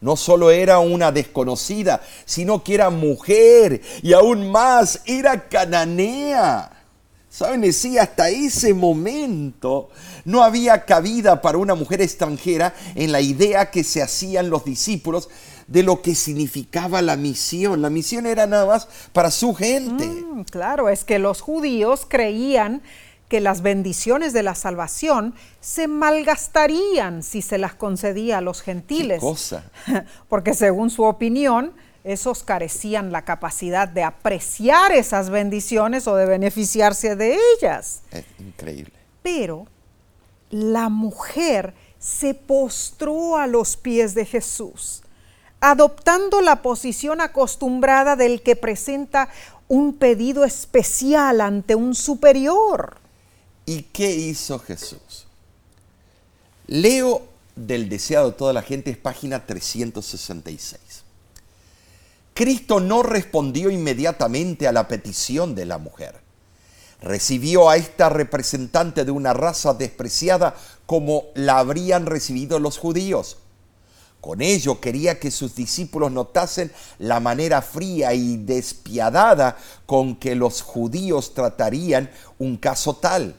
[0.00, 6.80] No solo era una desconocida, sino que era mujer y aún más era cananea.
[7.28, 7.72] ¿Saben?
[7.72, 9.90] Sí, hasta ese momento
[10.24, 15.28] no había cabida para una mujer extranjera en la idea que se hacían los discípulos
[15.70, 17.80] de lo que significaba la misión.
[17.80, 20.06] La misión era nada más para su gente.
[20.06, 22.82] Mm, claro, es que los judíos creían
[23.28, 29.20] que las bendiciones de la salvación se malgastarían si se las concedía a los gentiles.
[29.20, 29.70] ¿Qué cosa?
[30.28, 37.14] Porque según su opinión, esos carecían la capacidad de apreciar esas bendiciones o de beneficiarse
[37.14, 38.02] de ellas.
[38.10, 38.92] Es increíble.
[39.22, 39.66] Pero
[40.50, 45.04] la mujer se postró a los pies de Jesús,
[45.60, 49.28] adoptando la posición acostumbrada del que presenta
[49.68, 52.96] un pedido especial ante un superior.
[53.66, 55.26] ¿Y qué hizo Jesús?
[56.66, 57.22] Leo
[57.54, 60.80] del deseado de toda la gente, es página 366.
[62.34, 66.20] Cristo no respondió inmediatamente a la petición de la mujer.
[67.02, 70.54] Recibió a esta representante de una raza despreciada
[70.86, 73.38] como la habrían recibido los judíos.
[74.20, 79.56] Con ello quería que sus discípulos notasen la manera fría y despiadada
[79.86, 83.34] con que los judíos tratarían un caso tal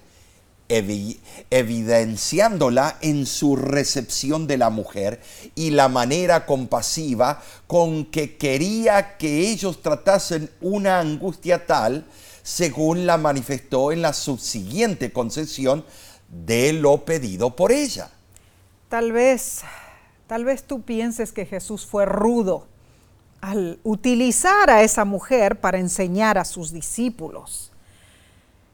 [1.49, 5.19] evidenciándola en su recepción de la mujer
[5.53, 12.05] y la manera compasiva con que quería que ellos tratasen una angustia tal,
[12.41, 15.83] según la manifestó en la subsiguiente concesión
[16.29, 18.09] de lo pedido por ella.
[18.87, 19.61] Tal vez,
[20.31, 22.65] tal vez tú pienses que Jesús fue rudo
[23.41, 27.73] al utilizar a esa mujer para enseñar a sus discípulos.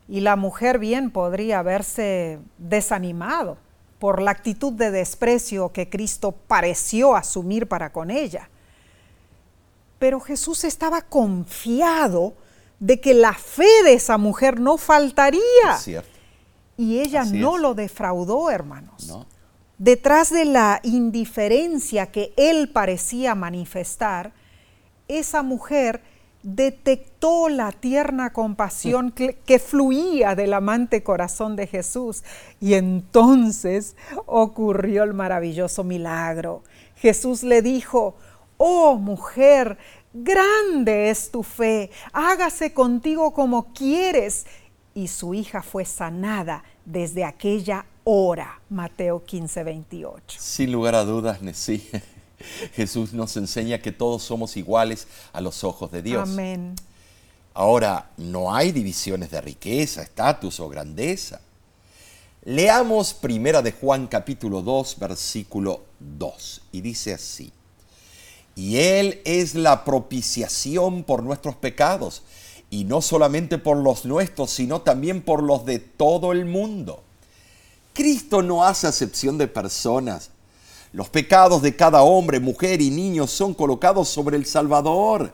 [0.08, 3.58] Y la mujer bien podría haberse desanimado
[3.98, 8.52] por la actitud de desprecio que Cristo pareció asumir para con ella.
[9.98, 12.36] Pero Jesús estaba confiado
[12.80, 15.42] de que la fe de esa mujer no faltaría.
[16.78, 19.26] Y ella no lo defraudó, hermanos.
[19.78, 24.34] Detrás de la indiferencia que él parecía manifestar,
[25.08, 26.02] esa mujer
[26.42, 32.24] detectó la tierna compasión que, fluía del amante corazón de Jesús
[32.60, 36.64] y entonces ocurrió el maravilloso milagro.
[36.96, 38.16] Jesús le dijo,
[38.58, 39.78] oh mujer,
[40.14, 44.48] grande es tu fe, hágase contigo como quieres.
[44.94, 48.62] Y su hija fue sanada desde aquella hora.
[48.70, 50.40] Mateo 15, 28.
[50.40, 51.90] Sin lugar a dudas, Nesí.
[52.74, 56.30] Jesús nos enseña que todos somos iguales a los ojos de Dios.
[56.30, 56.76] Amén.
[57.54, 61.42] Ahora, no hay divisiones de riqueza, estatus o grandeza.
[62.46, 67.52] Leamos primera de Juan capítulo 2, versículo 2, y dice así,
[68.56, 72.22] y Él es la propiciación por nuestros pecados,
[72.70, 77.04] y no solamente por los nuestros, sino también por los de todo el mundo.
[77.98, 80.30] Cristo no hace acepción de personas,
[80.94, 85.34] los pecados de cada hombre, mujer y niño son colocados sobre el Salvador.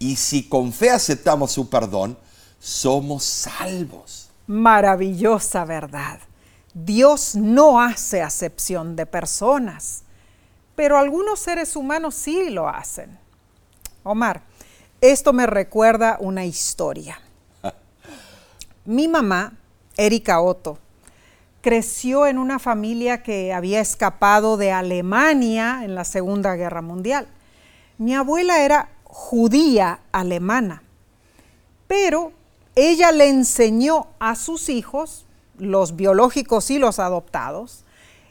[0.00, 2.18] Y si con fe aceptamos su perdón,
[2.58, 4.28] somos salvos.
[4.48, 6.18] Maravillosa verdad.
[6.74, 10.02] Dios no hace acepción de personas,
[10.74, 13.16] pero algunos seres humanos sí lo hacen.
[14.02, 14.42] Omar,
[15.00, 17.20] esto me recuerda una historia.
[18.84, 19.56] Mi mamá,
[19.96, 20.81] Erika Otto,
[21.62, 27.28] creció en una familia que había escapado de Alemania en la Segunda Guerra Mundial.
[27.98, 30.82] Mi abuela era judía alemana,
[31.86, 32.32] pero
[32.74, 35.24] ella le enseñó a sus hijos,
[35.56, 37.84] los biológicos y los adoptados,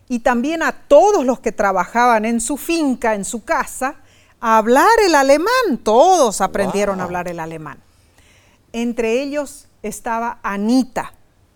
[0.09, 3.95] y también a todos los que trabajaban en su finca, en su casa,
[4.41, 5.77] a hablar el alemán.
[5.83, 7.79] Todos aprendieron a hablar el alemán.
[8.73, 11.13] Entre ellos estaba Anita,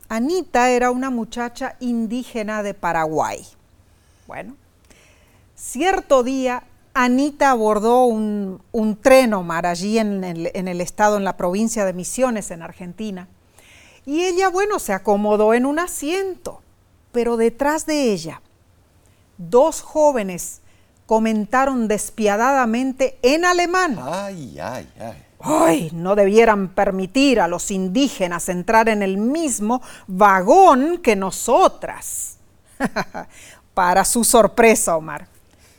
[0.10, 3.46] Anita era una muchacha indígena de Paraguay.
[4.28, 4.56] Bueno,
[5.56, 8.62] cierto día Anita abordó un,
[9.02, 13.28] tren Omar allí en el, en el estado, en la provincia de Misiones, en Argentina.
[14.06, 16.62] Y ella, bueno, se acomodó en un asiento,
[17.12, 18.42] pero detrás de ella
[19.38, 20.62] dos jóvenes
[21.06, 23.98] comentaron despiadadamente en alemán.
[24.02, 25.25] Ay, ay, ay.
[25.40, 32.38] Ay, no debieran permitir a los indígenas entrar en el mismo vagón que nosotras.
[33.74, 35.28] Para su sorpresa, Omar,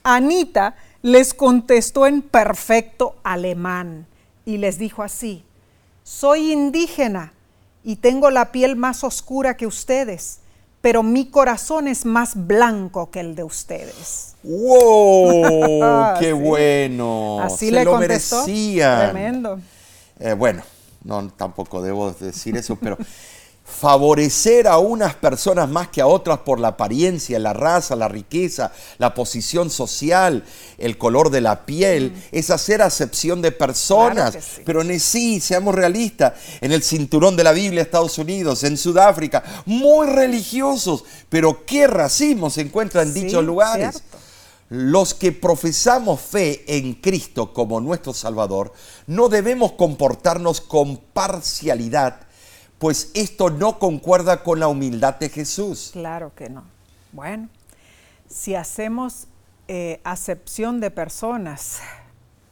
[0.03, 4.07] Anita les contestó en perfecto alemán
[4.45, 5.45] y les dijo así,
[6.05, 7.33] soy indígena
[7.83, 10.41] y tengo la piel más oscura que ustedes,
[10.87, 14.37] pero mi corazón es más blanco que el de ustedes.
[14.45, 16.14] ¡Wow!
[16.20, 17.41] ¡Qué bueno!
[17.43, 18.43] Así Se le lo contestó.
[18.43, 19.11] merecían.
[19.11, 19.59] Tremendo.
[20.20, 20.62] Eh, bueno,
[21.03, 22.97] no, tampoco debo decir eso, pero
[23.67, 28.73] favorecer a unas personas más que a otras por la apariencia, la raza, la riqueza,
[28.99, 30.45] la posición social,
[30.79, 34.29] el color de la piel, es hacer acepción de personas.
[34.29, 34.31] Mm.
[34.31, 34.62] Claro que sí.
[34.64, 39.43] Pero en sí, seamos realistas, en el cinturón de la Biblia, Estados Unidos, en Sudáfrica,
[39.67, 43.91] muy religiosos, pero qué racismo se encuentra en Sí, dichos lugares.
[43.97, 44.17] cierto.
[44.69, 48.73] Los que profesamos fe en Cristo como nuestro Salvador,
[49.07, 52.26] no debemos comportarnos con parcialidad,
[52.79, 55.91] pues esto no concuerda con la humildad de Jesús.
[55.93, 56.64] Claro que no.
[57.12, 57.49] Bueno,
[58.29, 59.27] si hacemos
[59.68, 61.81] eh, acepción de personas,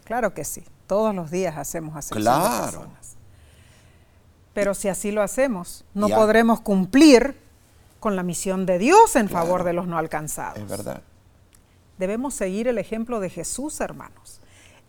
[0.05, 3.17] claro que sí, todos los días hacemos acepción de personas.
[4.55, 6.17] Pero si así lo hacemos, no Ya.
[6.17, 7.37] podremos cumplir
[8.01, 10.59] con la misión de Dios en favor de los no alcanzados.
[10.59, 11.03] Es verdad.
[11.99, 14.41] Debemos seguir el ejemplo de Jesús, hermanos.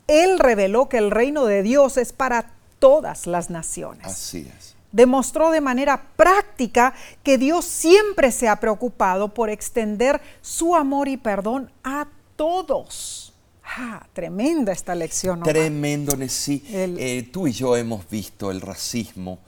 [0.08, 4.75] Él reveló que el reino de Dios es para todas las naciones Así es.
[4.96, 11.18] Demostró de manera práctica que Dios siempre se ha preocupado por extender su amor y
[11.18, 13.34] perdón a todos.
[13.78, 15.42] Ah, tremenda esta lección.
[15.42, 15.50] Omar.
[15.54, 16.64] Tremendo, sí.
[16.72, 19.40] El- Eh, tú y yo hemos visto el racismo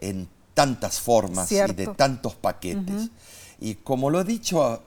[0.00, 3.10] en tantas formas y de tantos paquetes.
[3.60, 4.82] Y como lo he dicho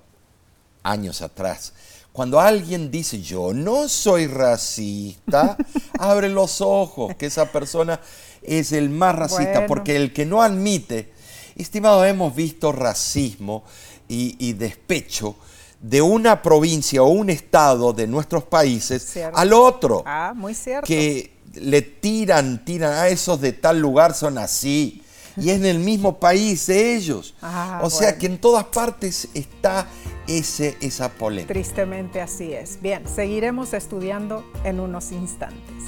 [0.84, 1.74] años atrás,
[2.20, 5.56] cuando alguien dice yo no soy racista,
[6.00, 8.02] abre los ojos, que esa persona
[8.42, 9.68] es el más racista, Bueno.
[9.68, 11.14] porque el que no admite,
[11.56, 13.64] estimado, hemos visto racismo
[14.10, 15.38] y, y despecho
[15.80, 19.38] de una provincia o un estado de nuestros países Cierto.
[19.38, 20.86] al otro Ah, muy cierto.
[20.86, 25.02] que le tiran, tiran a esos de tal lugar son así.
[25.42, 27.34] Y es en el mismo país de ellos.
[27.52, 28.20] Ah, o sea bueno.
[28.20, 29.88] que en todas partes está
[30.28, 31.54] ese, esa polémica.
[31.54, 32.80] Tristemente así es.
[32.82, 35.84] Bien, seguiremos estudiando en unos instantes.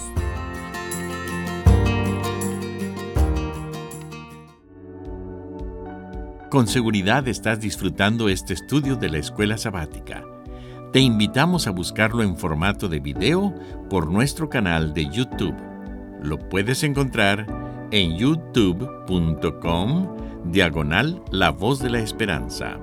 [6.50, 10.26] Con seguridad estás disfrutando este estudio de la escuela sabática.
[10.92, 13.54] Te invitamos a buscarlo en formato de video
[13.90, 15.56] por nuestro canal de YouTube.
[16.22, 20.08] Lo puedes encontrar en youtube.com
[20.46, 22.80] diagonal La Voz de la Esperanza.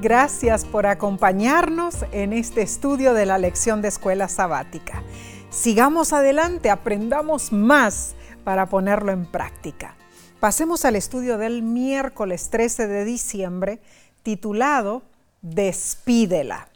[0.00, 5.02] Gracias por acompañarnos en este estudio de la lección de escuela sabática.
[5.50, 8.14] Sigamos adelante, aprendamos más
[8.44, 9.96] para ponerlo en práctica.
[10.38, 13.80] Pasemos al estudio del miércoles 13 de diciembre
[14.22, 15.02] titulado
[15.42, 16.68] Despídela.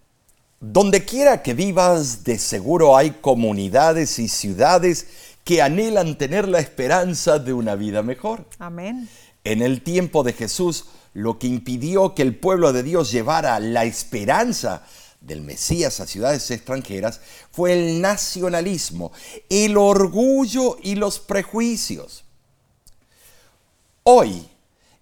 [0.61, 5.07] Donde quiera que vivas, de seguro hay comunidades y ciudades
[5.45, 8.47] que anhelan tener la esperanza de una vida mejor.
[8.59, 9.09] Amén.
[9.45, 13.85] En el tiempo de Jesús, lo que impidió que el pueblo de Dios llevara la
[13.85, 14.83] esperanza
[15.21, 19.13] del Mesías a ciudades extranjeras fue el nacionalismo,
[19.49, 22.25] el orgullo y los prejuicios.
[24.03, 24.49] Hoy,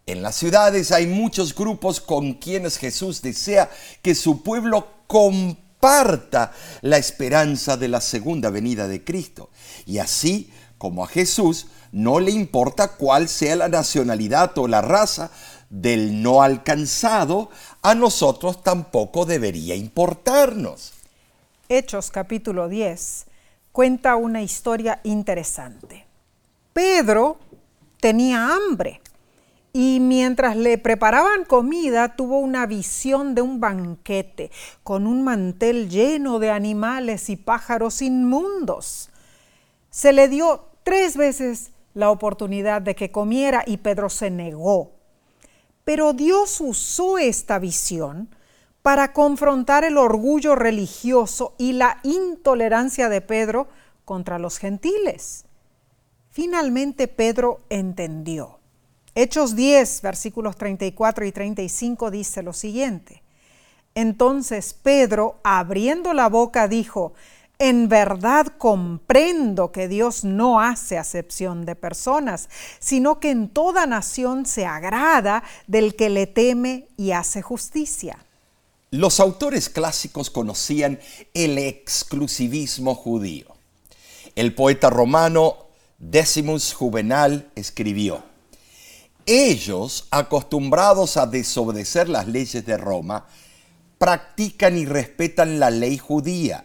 [0.07, 3.71] en las ciudades hay muchos grupos con quienes Jesús desea
[4.03, 9.51] que su pueblo comparta la esperanza de la segunda venida de Cristo.
[9.87, 15.31] Y así como a Jesús no le importa cuál sea la nacionalidad o la raza
[15.71, 17.51] del no alcanzado,
[17.83, 20.93] a nosotros tampoco debería importarnos.
[21.69, 23.27] Hechos capítulo 10
[23.71, 26.07] cuenta una historia interesante.
[26.73, 27.39] Pedro
[28.01, 29.02] tenía hambre
[29.73, 34.51] y mientras le preparaban comida tuvo una visión de un banquete
[34.83, 39.11] con un mantel lleno de animales y pájaros inmundos.
[39.91, 44.93] Se le dio tres veces la oportunidad de que comiera y Pedro se negó.
[45.85, 48.29] Pero Dios usó esta visión
[48.83, 53.69] para confrontar el orgullo religioso y la intolerancia de Pedro
[54.05, 55.45] contra los gentiles.
[56.31, 58.62] Finalmente Pedro entendió.
[59.15, 63.23] Hechos 10, versículos 34 y 35 dice lo siguiente.
[63.95, 67.13] Entonces Pedro, abriendo la boca, dijo,
[67.59, 72.49] en verdad comprendo que Dios no hace acepción de personas,
[72.79, 78.19] sino que en toda nación se agrada del que le teme y hace justicia.
[78.91, 80.99] Los autores clásicos conocían
[81.35, 83.47] el exclusivismo judío.
[84.35, 85.57] El poeta romano
[85.99, 88.25] Decimus Juvenal escribió,
[89.27, 93.27] ellos, acostumbrados a desobedecer las leyes de Roma,
[93.99, 96.65] practican y respetan la ley judía.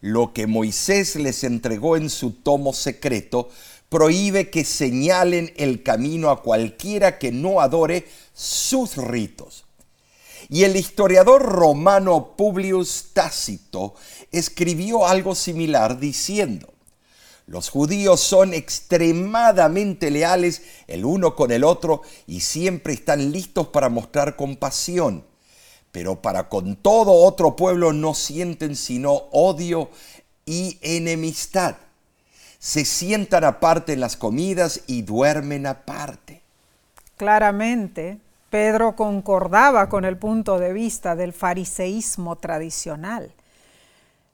[0.00, 3.50] Lo que Moisés les entregó en su tomo secreto
[3.88, 9.64] prohíbe que señalen el camino a cualquiera que no adore sus ritos.
[10.48, 13.94] Y el historiador romano Publius Tácito
[14.32, 16.72] escribió algo similar diciendo,
[17.50, 23.88] los judíos son extremadamente leales el uno con el otro y siempre están listos para
[23.88, 25.24] mostrar compasión,
[25.90, 29.90] pero para con todo otro pueblo no sienten sino odio
[30.46, 31.74] y enemistad.
[32.60, 36.42] Se sientan aparte en las comidas y duermen aparte.
[37.16, 43.32] Claramente, Pedro concordaba con el punto de vista del fariseísmo tradicional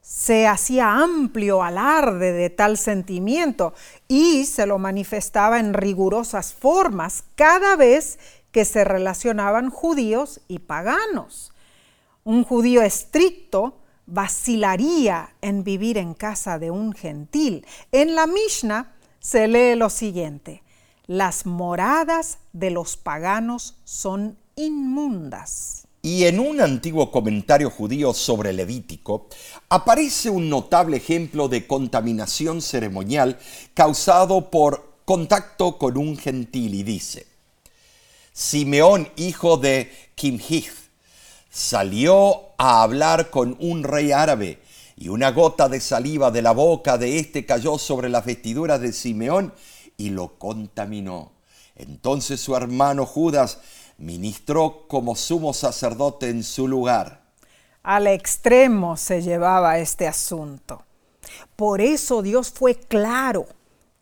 [0.07, 3.73] se hacía amplio alarde de tal sentimiento
[4.07, 8.17] y se lo manifestaba en rigurosas formas cada vez
[8.53, 11.51] que se relacionaban judíos y paganos.
[12.23, 17.65] Un judío estricto vacilaría en vivir en casa de un gentil.
[17.91, 20.63] En la Mishnah se lee lo siguiente,
[21.05, 25.86] las moradas de los paganos son inmundas.
[26.07, 29.27] Y en un antiguo comentario judío sobre Levítico
[29.67, 33.37] aparece un notable ejemplo de contaminación ceremonial
[33.73, 37.27] causado por contacto con un gentil y dice,
[38.31, 40.71] Simeón, hijo de Kimhith,
[41.49, 44.59] salió a hablar con un rey árabe
[44.95, 48.93] y una gota de saliva de la boca de éste cayó sobre las vestiduras de
[48.93, 49.53] Simeón
[49.97, 51.33] y lo contaminó.
[51.75, 53.59] Entonces su hermano Judas
[53.97, 57.23] ministró como sumo sacerdote en su lugar.
[57.83, 60.83] Al extremo se llevaba este asunto.
[61.55, 63.47] Por eso Dios fue claro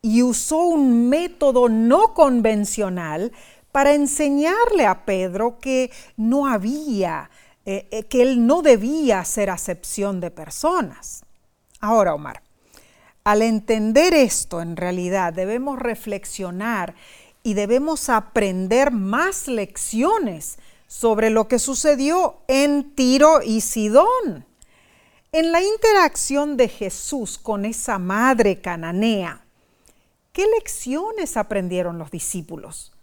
[0.01, 3.31] y usó un método no convencional
[3.71, 7.29] para enseñarle a Pedro que no había,
[7.65, 11.23] eh, eh, que él no debía hacer acepción de personas.
[11.79, 12.41] Ahora, Omar,
[13.23, 16.95] al entender esto en realidad debemos reflexionar
[17.45, 24.47] y debemos aprender más lecciones sobre lo que sucedió en Tiro y Sidón.
[25.31, 29.45] En la interacción de Jesús con esa madre cananea,
[30.33, 32.93] ¿qué lecciones aprendieron los discípulos?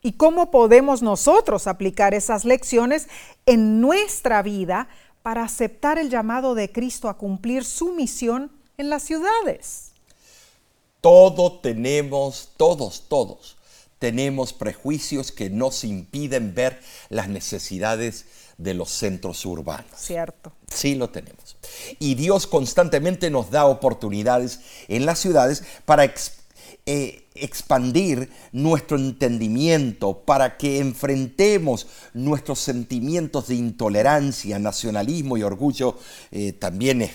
[0.00, 3.06] ¿Y cómo podemos nosotros aplicar esas lecciones
[3.44, 4.88] en nuestra vida
[5.22, 9.92] para aceptar el llamado de Cristo a cumplir su misión en las ciudades?
[11.02, 13.58] Todo tenemos, todos, todos,
[14.00, 16.80] tenemos prejuicios que nos impiden ver
[17.10, 18.24] las necesidades
[18.56, 19.90] de los centros urbanos.
[19.96, 20.52] Cierto.
[20.74, 21.56] Sí lo tenemos.
[21.98, 26.12] Y Dios constantemente nos da oportunidades en las ciudades para
[26.86, 35.98] eh, expandir nuestro entendimiento, para que enfrentemos nuestros sentimientos de intolerancia, nacionalismo y orgullo,
[36.30, 37.10] eh, también es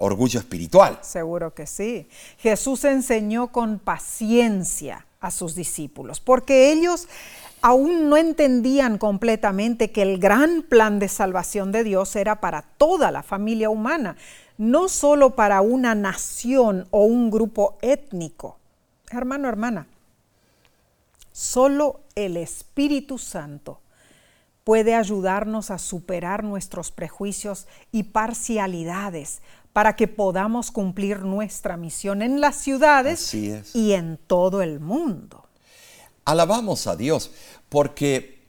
[0.00, 0.98] orgullo espiritual.
[1.02, 2.08] Seguro que sí.
[2.38, 7.06] Jesús enseñó con paciencia a sus discípulos, porque ellos
[7.60, 13.10] aún no entendían completamente que el gran plan de salvación de Dios era para toda
[13.10, 14.16] la familia humana,
[14.56, 18.56] no solo para una nación o un grupo étnico.
[19.10, 19.86] Hermano, hermana,
[21.32, 23.80] solo el Espíritu Santo
[24.64, 29.40] puede ayudarnos a superar nuestros prejuicios y parcialidades
[29.72, 35.46] para que podamos cumplir nuestra misión en las ciudades y en todo el mundo.
[36.24, 37.30] Alabamos a Dios
[37.68, 38.40] porque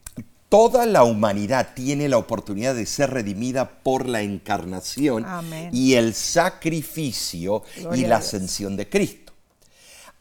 [0.50, 5.26] toda la humanidad tiene la oportunidad de ser redimida por la encarnación
[5.72, 7.64] y el sacrificio
[7.96, 9.21] y la ascensión de Cristo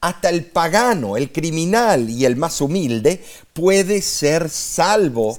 [0.01, 3.23] hasta el pagano, el criminal y el más humilde
[3.53, 5.37] puede ser salvo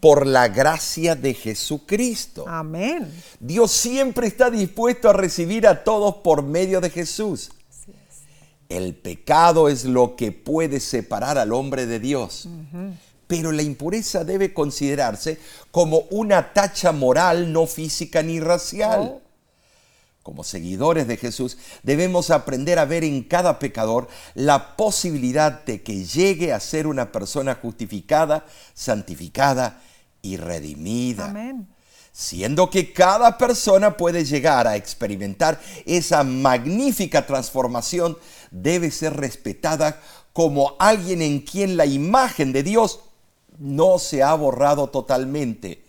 [0.00, 2.44] por la gracia de Jesucristo.
[2.46, 3.10] Amén.
[3.40, 7.52] Dios siempre está dispuesto a recibir a todos por medio de Jesús.
[8.68, 12.48] El pecado es lo que puede separar al hombre de Dios.
[13.26, 15.38] Pero la impureza debe considerarse
[15.70, 19.00] como una tacha moral, no física ni racial.
[19.00, 19.21] Oh.
[20.22, 26.04] Como seguidores de Jesús, debemos aprender a ver en cada pecador la posibilidad de que
[26.04, 29.82] llegue a ser una persona justificada, santificada
[30.22, 31.34] y redimida.
[32.14, 38.18] siendo que cada persona puede llegar a experimentar esa magnífica transformación,
[38.50, 39.98] debe ser respetada
[40.34, 43.00] como alguien en quien la imagen de Dios
[43.58, 45.82] no se ha borrado totalmente.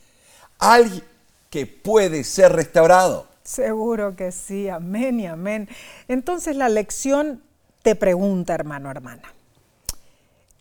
[0.60, 1.04] Alguien
[1.50, 3.28] que puede ser restaurado.
[3.44, 5.68] Seguro que sí, amén y amén.
[6.08, 7.44] Entonces la lección
[7.82, 9.34] te pregunta, hermano, hermana.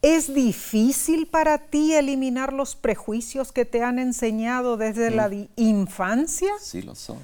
[0.02, 6.50] ¿Es difícil para ti eliminar los prejuicios que te han enseñado desde la infancia?
[6.60, 7.20] Sí lo son.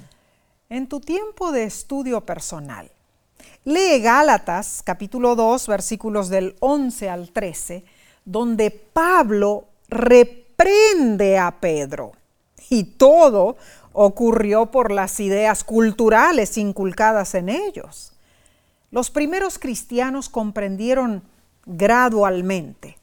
[0.69, 2.89] En tu tiempo de estudio personal,
[3.65, 7.83] lee Gálatas capítulo 2 versículos del 11 al 13,
[8.23, 12.13] donde Pablo reprende a Pedro.
[12.69, 13.57] Y todo
[13.93, 18.13] ocurrió por las ideas culturales inculcadas en ellos.
[18.91, 21.23] Los primeros cristianos comprendieron
[21.65, 22.97] gradualmente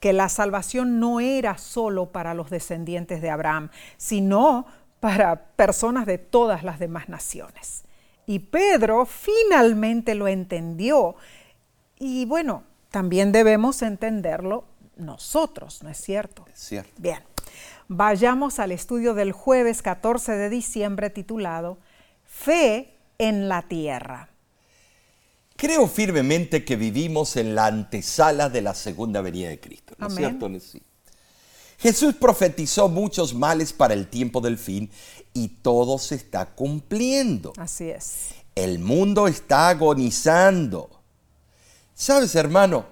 [0.00, 4.66] que la salvación no era solo para los descendientes de Abraham, sino
[5.00, 7.84] para personas de todas las demás naciones.
[8.26, 11.16] Y Pedro finalmente lo entendió
[11.98, 14.64] y bueno, también debemos entenderlo
[14.96, 16.44] nosotros, ¿no es cierto?
[16.52, 16.92] Es cierto.
[16.98, 17.20] Bien,
[17.96, 21.78] vayamos al estudio del jueves 14 de diciembre titulado
[22.24, 24.30] Fe en la Tierra.
[25.56, 29.94] Creo firmemente que vivimos en la antesala de la segunda venida de Cristo.
[29.98, 30.50] ¿No es cierto?
[30.58, 30.82] Sí.
[31.78, 34.90] Jesús profetizó muchos males para el tiempo del fin
[35.34, 37.52] y todo se está cumpliendo.
[37.58, 38.28] Así es.
[38.54, 40.90] El mundo está agonizando.
[41.94, 42.86] ¿Sabes, hermano?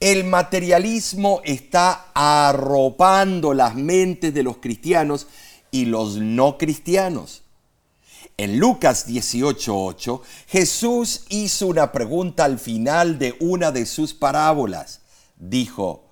[0.00, 5.26] El materialismo está arropando las mentes de los cristianos
[5.72, 7.42] y los no cristianos.
[8.36, 15.00] En Lucas 18:8, Jesús hizo una pregunta al final de una de sus parábolas.
[15.36, 16.04] Dijo,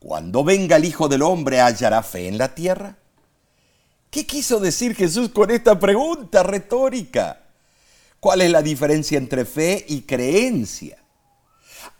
[0.00, 2.96] ¿cuando venga el Hijo del Hombre hallará fe en la tierra?
[4.10, 7.42] ¿Qué quiso decir Jesús con esta pregunta retórica?
[8.18, 10.99] ¿Cuál es la diferencia entre fe y creencia?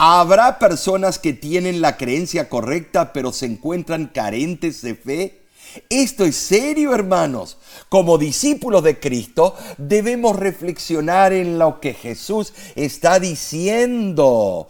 [0.03, 5.43] ¿Habrá personas que tienen la creencia correcta pero se encuentran carentes de fe?
[5.91, 7.59] Esto es serio, hermanos.
[7.91, 14.69] Como discípulos de Cristo debemos reflexionar en lo que Jesús está diciendo.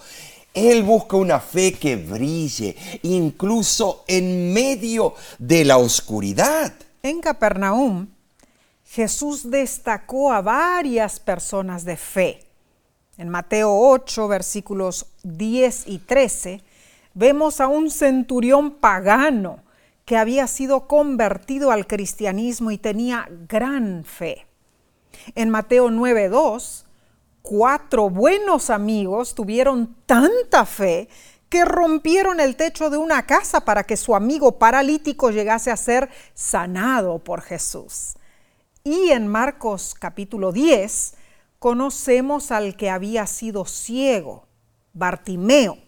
[0.53, 2.75] Él busca una fe que brille,
[3.05, 6.75] incluso en medio de la oscuridad.
[7.05, 8.09] En Capernaum,
[8.85, 12.50] Jesús destacó a varias personas de fe.
[13.21, 16.63] En Mateo 8, versículos 10 y 13,
[17.13, 19.63] vemos a un centurión pagano
[20.07, 24.47] que había sido convertido al cristianismo y tenía gran fe.
[25.35, 26.87] En Mateo 9, 2,
[27.43, 31.11] cuatro buenos amigos tuvieron tanta fe
[31.51, 36.09] que rompieron el techo de una casa para que su amigo paralítico llegase a ser
[36.33, 38.15] sanado por Jesús.
[38.83, 41.20] Y en Marcos capítulo 10
[41.61, 44.49] conocemos al que había sido ciego,
[44.95, 45.79] Bartimeo.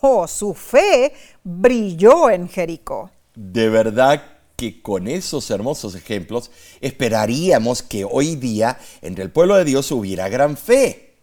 [0.00, 1.14] Oh, su fe
[1.44, 3.10] brilló en Jericó.
[3.36, 6.50] De verdad que con esos hermosos ejemplos
[6.80, 11.14] esperaríamos que hoy día entre el pueblo de Dios hubiera gran fe.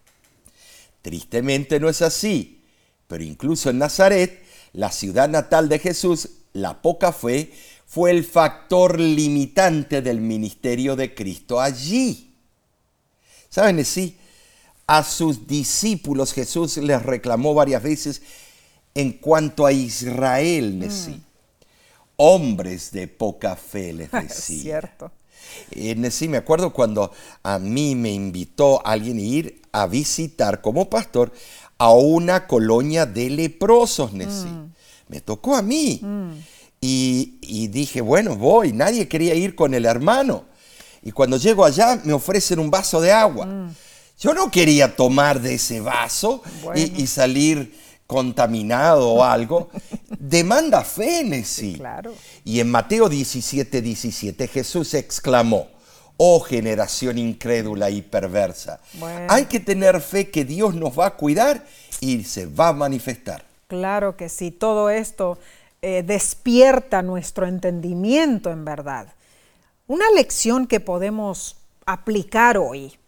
[1.02, 2.64] Tristemente no es así,
[3.08, 4.42] pero incluso en Nazaret,
[4.72, 7.52] la ciudad natal de Jesús, la poca fe
[7.86, 12.29] fue el factor limitante del ministerio de Cristo allí.
[13.50, 13.84] ¿Saben?
[13.86, 14.18] Sí,
[14.88, 18.22] a sus discípulos Jesús les reclamó varias veces
[18.96, 21.22] en cuanto a Israel, Nesí.
[22.16, 24.62] Hombres de poca fe, les Es decía.
[24.62, 25.12] cierto.
[25.72, 27.12] Eh, Nesí, me acuerdo cuando
[27.44, 31.32] a mí me invitó alguien a ir a visitar como pastor
[31.78, 34.48] a una colonia de leprosos, Nesí.
[35.08, 36.02] Me tocó a mí.
[36.82, 38.74] Y, y dije, bueno, voy.
[38.74, 40.46] Nadie quería ir con el hermano.
[41.04, 43.48] Y cuando llego allá me ofrecen un vaso de agua.
[44.20, 46.82] Yo no quería tomar de ese vaso y- Bueno.
[46.98, 49.70] y, salir contaminado o algo.
[50.20, 51.76] Demanda fe, Nesí.
[51.76, 52.14] claro.
[52.44, 55.68] Y en Mateo 17, 17 Jesús exclamó,
[56.18, 59.28] oh generación incrédula y perversa, Bueno.
[59.30, 61.66] hay que tener fe que Dios nos va a cuidar
[62.02, 63.46] y se va a manifestar.
[63.68, 65.38] Claro que sí, todo esto
[65.82, 69.08] eh, despierta nuestro entendimiento en verdad.
[69.90, 73.00] Una lección que podemos aplicar hoy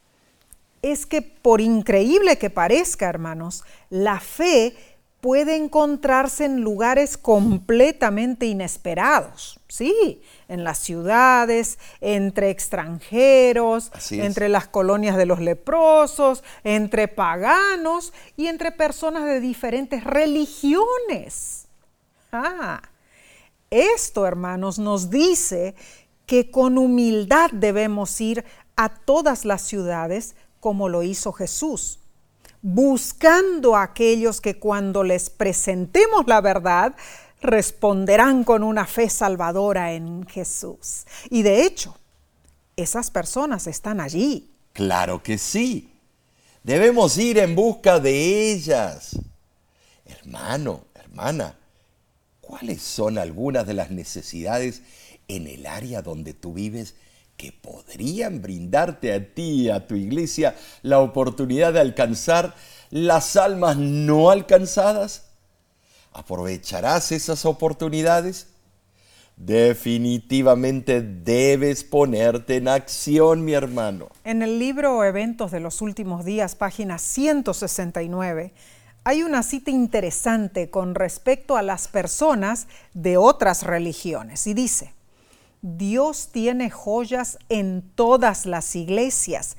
[0.82, 4.76] es que por increíble que parezca, hermanos, la fe
[5.22, 9.60] puede encontrarse en lugares completamente inesperados.
[9.68, 18.48] Sí, en las ciudades, entre extranjeros, entre las colonias de los leprosos, entre paganos y
[18.48, 21.68] entre personas de diferentes religiones.
[22.32, 22.82] Ah,
[23.70, 25.76] esto, hermanos, nos dice
[26.32, 28.46] que con humildad debemos ir
[28.78, 32.00] a todas las ciudades como lo hizo Jesús,
[32.62, 36.96] buscando a aquellos que cuando les presentemos la verdad
[37.42, 41.06] responderán con una fe salvadora en Jesús.
[41.30, 41.98] Y de hecho,
[42.78, 44.50] esas personas están allí.
[44.72, 45.92] Claro que sí.
[46.64, 49.20] Debemos ir en busca de ellas.
[50.06, 51.58] Hermano, hermana,
[52.40, 54.82] ¿cuáles son algunas de las necesidades
[55.36, 56.96] en el área donde tú vives
[57.38, 62.56] que podrían brindarte a ti y a tu iglesia la oportunidad de alcanzar
[62.90, 65.30] las almas no alcanzadas?
[66.14, 68.48] ¿Aprovecharás esas oportunidades?
[69.38, 74.10] Definitivamente debes ponerte en acción, mi hermano.
[74.24, 78.54] En el libro Eventos de los Últimos Días, página 169,
[79.04, 84.94] hay una cita interesante con respecto a las personas de otras religiones y dice,
[85.62, 89.58] Dios tiene joyas en todas las iglesias.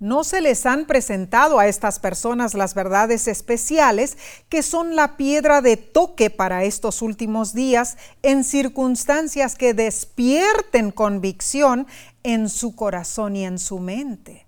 [0.00, 5.60] No se les han presentado a estas personas las verdades especiales que son la piedra
[5.60, 11.86] de toque para estos últimos días en circunstancias que despierten convicción
[12.24, 14.46] en su corazón y en su mente.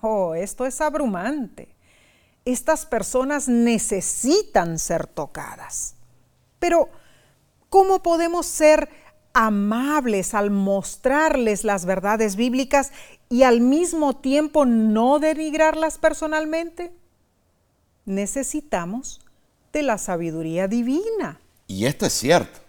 [0.00, 1.74] Oh, esto es abrumante.
[2.46, 5.94] Estas personas necesitan ser tocadas.
[6.58, 6.88] Pero,
[7.68, 8.88] ¿cómo podemos ser
[9.32, 12.92] amables al mostrarles las verdades bíblicas
[13.28, 16.92] y al mismo tiempo no denigrarlas personalmente?
[18.04, 19.20] Necesitamos
[19.72, 21.40] de la sabiduría divina.
[21.66, 22.60] Y esto es cierto.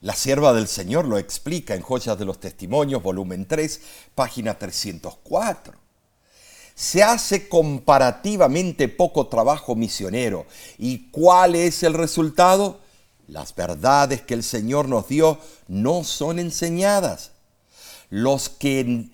[0.00, 3.80] La sierva del Señor lo explica en Joyas de los Testimonios, volumen 3,
[4.14, 5.82] página 304
[6.74, 10.46] se hace comparativamente poco trabajo misionero.
[10.78, 12.80] ¿Y cuál es el resultado?
[13.32, 17.30] Las verdades que el Señor nos dio no son enseñadas.
[18.10, 19.08] Los que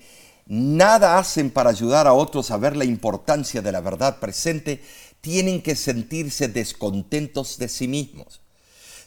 [0.47, 4.83] nada hacen para ayudar a otros a ver la importancia de la verdad presente
[5.21, 8.41] tienen que sentirse descontentos de sí mismos.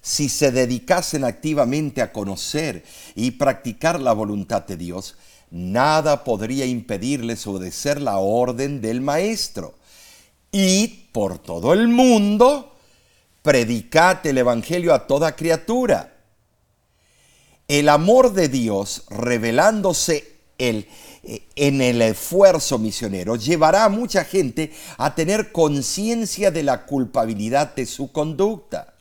[0.01, 5.17] Si se dedicasen activamente a conocer y practicar la voluntad de Dios,
[5.49, 9.75] nada podría impedirles obedecer la orden del Maestro.
[10.53, 12.70] Y por todo el mundo,
[13.41, 16.13] predicate el Evangelio a toda criatura.
[17.67, 20.87] El amor de Dios revelándose el,
[21.23, 27.75] eh, en el esfuerzo misionero llevará a mucha gente a tener conciencia de la culpabilidad
[27.75, 28.93] de su conducta.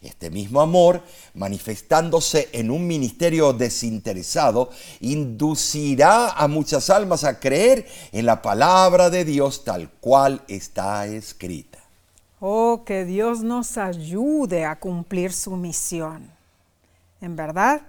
[0.00, 1.02] Este mismo amor,
[1.34, 9.24] manifestándose en un ministerio desinteresado, inducirá a muchas almas a creer en la palabra de
[9.24, 11.67] Dios tal cual está escrita.
[12.40, 16.30] Oh, que Dios nos ayude a cumplir su misión.
[17.20, 17.82] En verdad,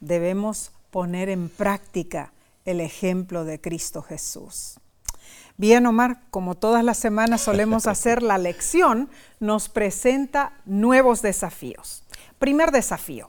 [0.00, 2.32] debemos poner en práctica
[2.64, 4.80] el ejemplo de Cristo Jesús.
[5.58, 9.10] Bien, Omar, como todas las semanas solemos hacer, la lección
[9.40, 12.02] nos presenta nuevos desafíos.
[12.38, 13.28] Primer desafío,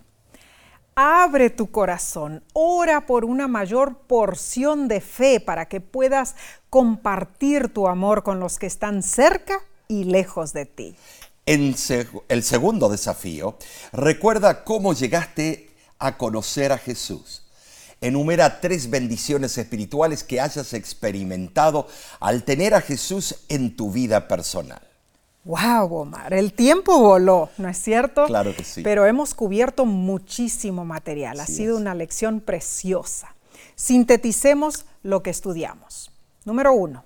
[0.96, 6.36] abre tu corazón, ora por una mayor porción de fe para que puedas
[6.70, 10.96] compartir tu amor con los que están cerca y lejos de ti.
[11.46, 11.76] En
[12.30, 13.58] el segundo desafío,
[13.94, 17.44] recuerda cómo llegaste a conocer a Jesús
[18.02, 21.88] enumera tres bendiciones espirituales que hayas experimentado
[22.20, 24.82] al tener a Jesús en tu vida personal.
[25.46, 28.26] Wow, Omar, el tiempo voló, ¿no es cierto?
[28.26, 28.82] Claro que sí.
[28.84, 33.34] Pero hemos cubierto muchísimo material, ha sido una lección preciosa.
[33.76, 36.12] Sinteticemos lo que estudiamos.
[36.44, 37.06] Número uno,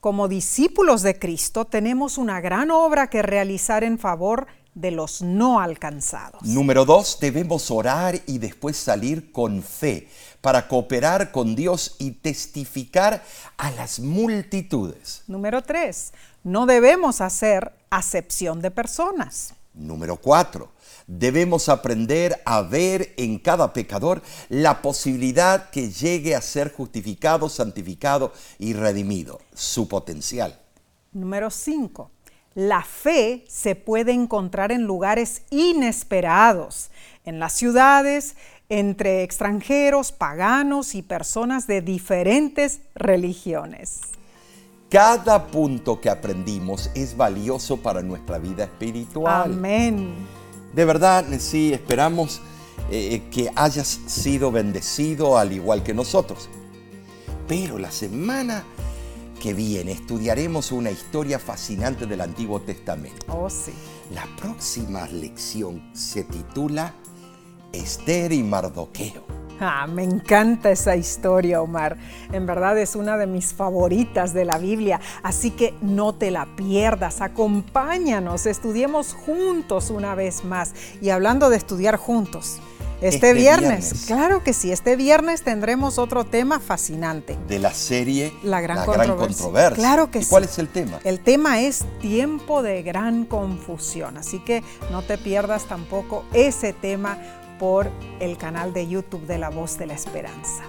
[0.00, 5.60] como discípulos de Cristo tenemos una gran obra que realizar en favor de los no
[5.60, 6.42] alcanzados.
[6.42, 10.08] Número dos, debemos orar y después salir con fe
[10.40, 13.24] para cooperar con Dios y testificar
[13.56, 15.24] a las multitudes.
[15.26, 16.12] Número tres,
[16.44, 19.54] no debemos hacer acepción de personas.
[19.74, 20.70] Número cuatro,
[21.08, 28.32] debemos aprender a ver en cada pecador la posibilidad que llegue a ser justificado, santificado
[28.58, 30.60] y redimido, su potencial.
[31.12, 32.10] Número cinco,
[32.54, 36.90] la fe se puede encontrar en lugares inesperados,
[37.24, 38.36] en las ciudades,
[38.68, 44.00] entre extranjeros, paganos y personas de diferentes religiones.
[44.90, 49.52] Cada punto que aprendimos es valioso para nuestra vida espiritual.
[49.52, 50.14] Amén.
[50.78, 52.40] De verdad, sí, esperamos
[52.88, 56.48] eh, que hayas sido bendecido al igual que nosotros.
[57.48, 58.62] Pero la semana
[59.42, 63.26] que viene estudiaremos una historia fascinante del Antiguo Testamento.
[63.28, 63.72] Oh, sí.
[64.14, 66.94] La próxima lección se titula
[67.72, 69.37] Esther y Mardoqueo.
[69.60, 71.96] Ah, me encanta esa historia, Omar.
[72.32, 76.46] En verdad es una de mis favoritas de la Biblia, así que no te la
[76.56, 77.20] pierdas.
[77.20, 80.72] Acompáñanos, estudiemos juntos una vez más.
[81.00, 82.60] Y hablando de estudiar juntos,
[83.00, 84.04] este, Este viernes, viernes.
[84.06, 87.36] claro que sí, este viernes tendremos otro tema fascinante.
[87.46, 89.44] De la serie La gran Gran controversia.
[89.44, 89.76] Controversia.
[89.76, 90.50] Claro que ¿Y cuál sí.
[90.50, 90.98] es el tema?
[91.04, 97.18] El tema es tiempo de gran confusión, así que no te pierdas tampoco ese tema
[97.58, 97.90] por
[98.20, 100.62] el canal de YouTube de La Voz de la Esperanza.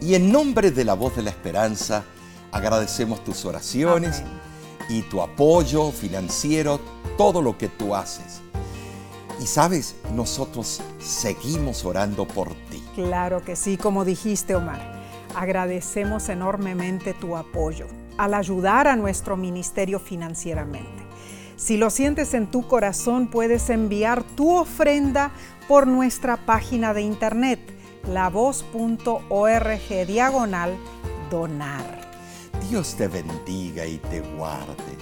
[0.00, 2.04] Y en nombre de la voz de la esperanza,
[2.50, 4.40] agradecemos tus oraciones Amén.
[4.88, 6.80] y tu apoyo financiero,
[7.16, 8.40] todo lo que tú haces.
[9.40, 12.82] Y sabes, nosotros seguimos orando por ti.
[12.94, 15.00] Claro que sí, como dijiste Omar.
[15.34, 17.86] Agradecemos enormemente tu apoyo
[18.18, 21.02] al ayudar a nuestro ministerio financieramente.
[21.56, 25.30] Si lo sientes en tu corazón, puedes enviar tu ofrenda
[25.68, 27.60] por nuestra página de internet,
[28.08, 30.76] lavoz.org diagonal
[31.30, 32.10] donar.
[32.68, 34.96] Dios te bendiga y te guarde.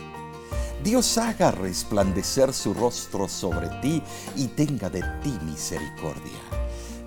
[0.83, 4.03] Dios haga resplandecer su rostro sobre ti
[4.37, 6.41] y tenga de ti misericordia.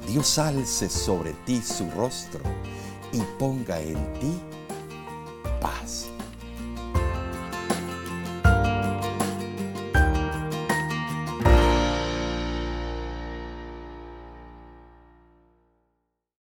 [0.07, 2.41] Dios alce sobre ti su rostro
[3.11, 4.39] y ponga en ti
[5.59, 6.12] paz.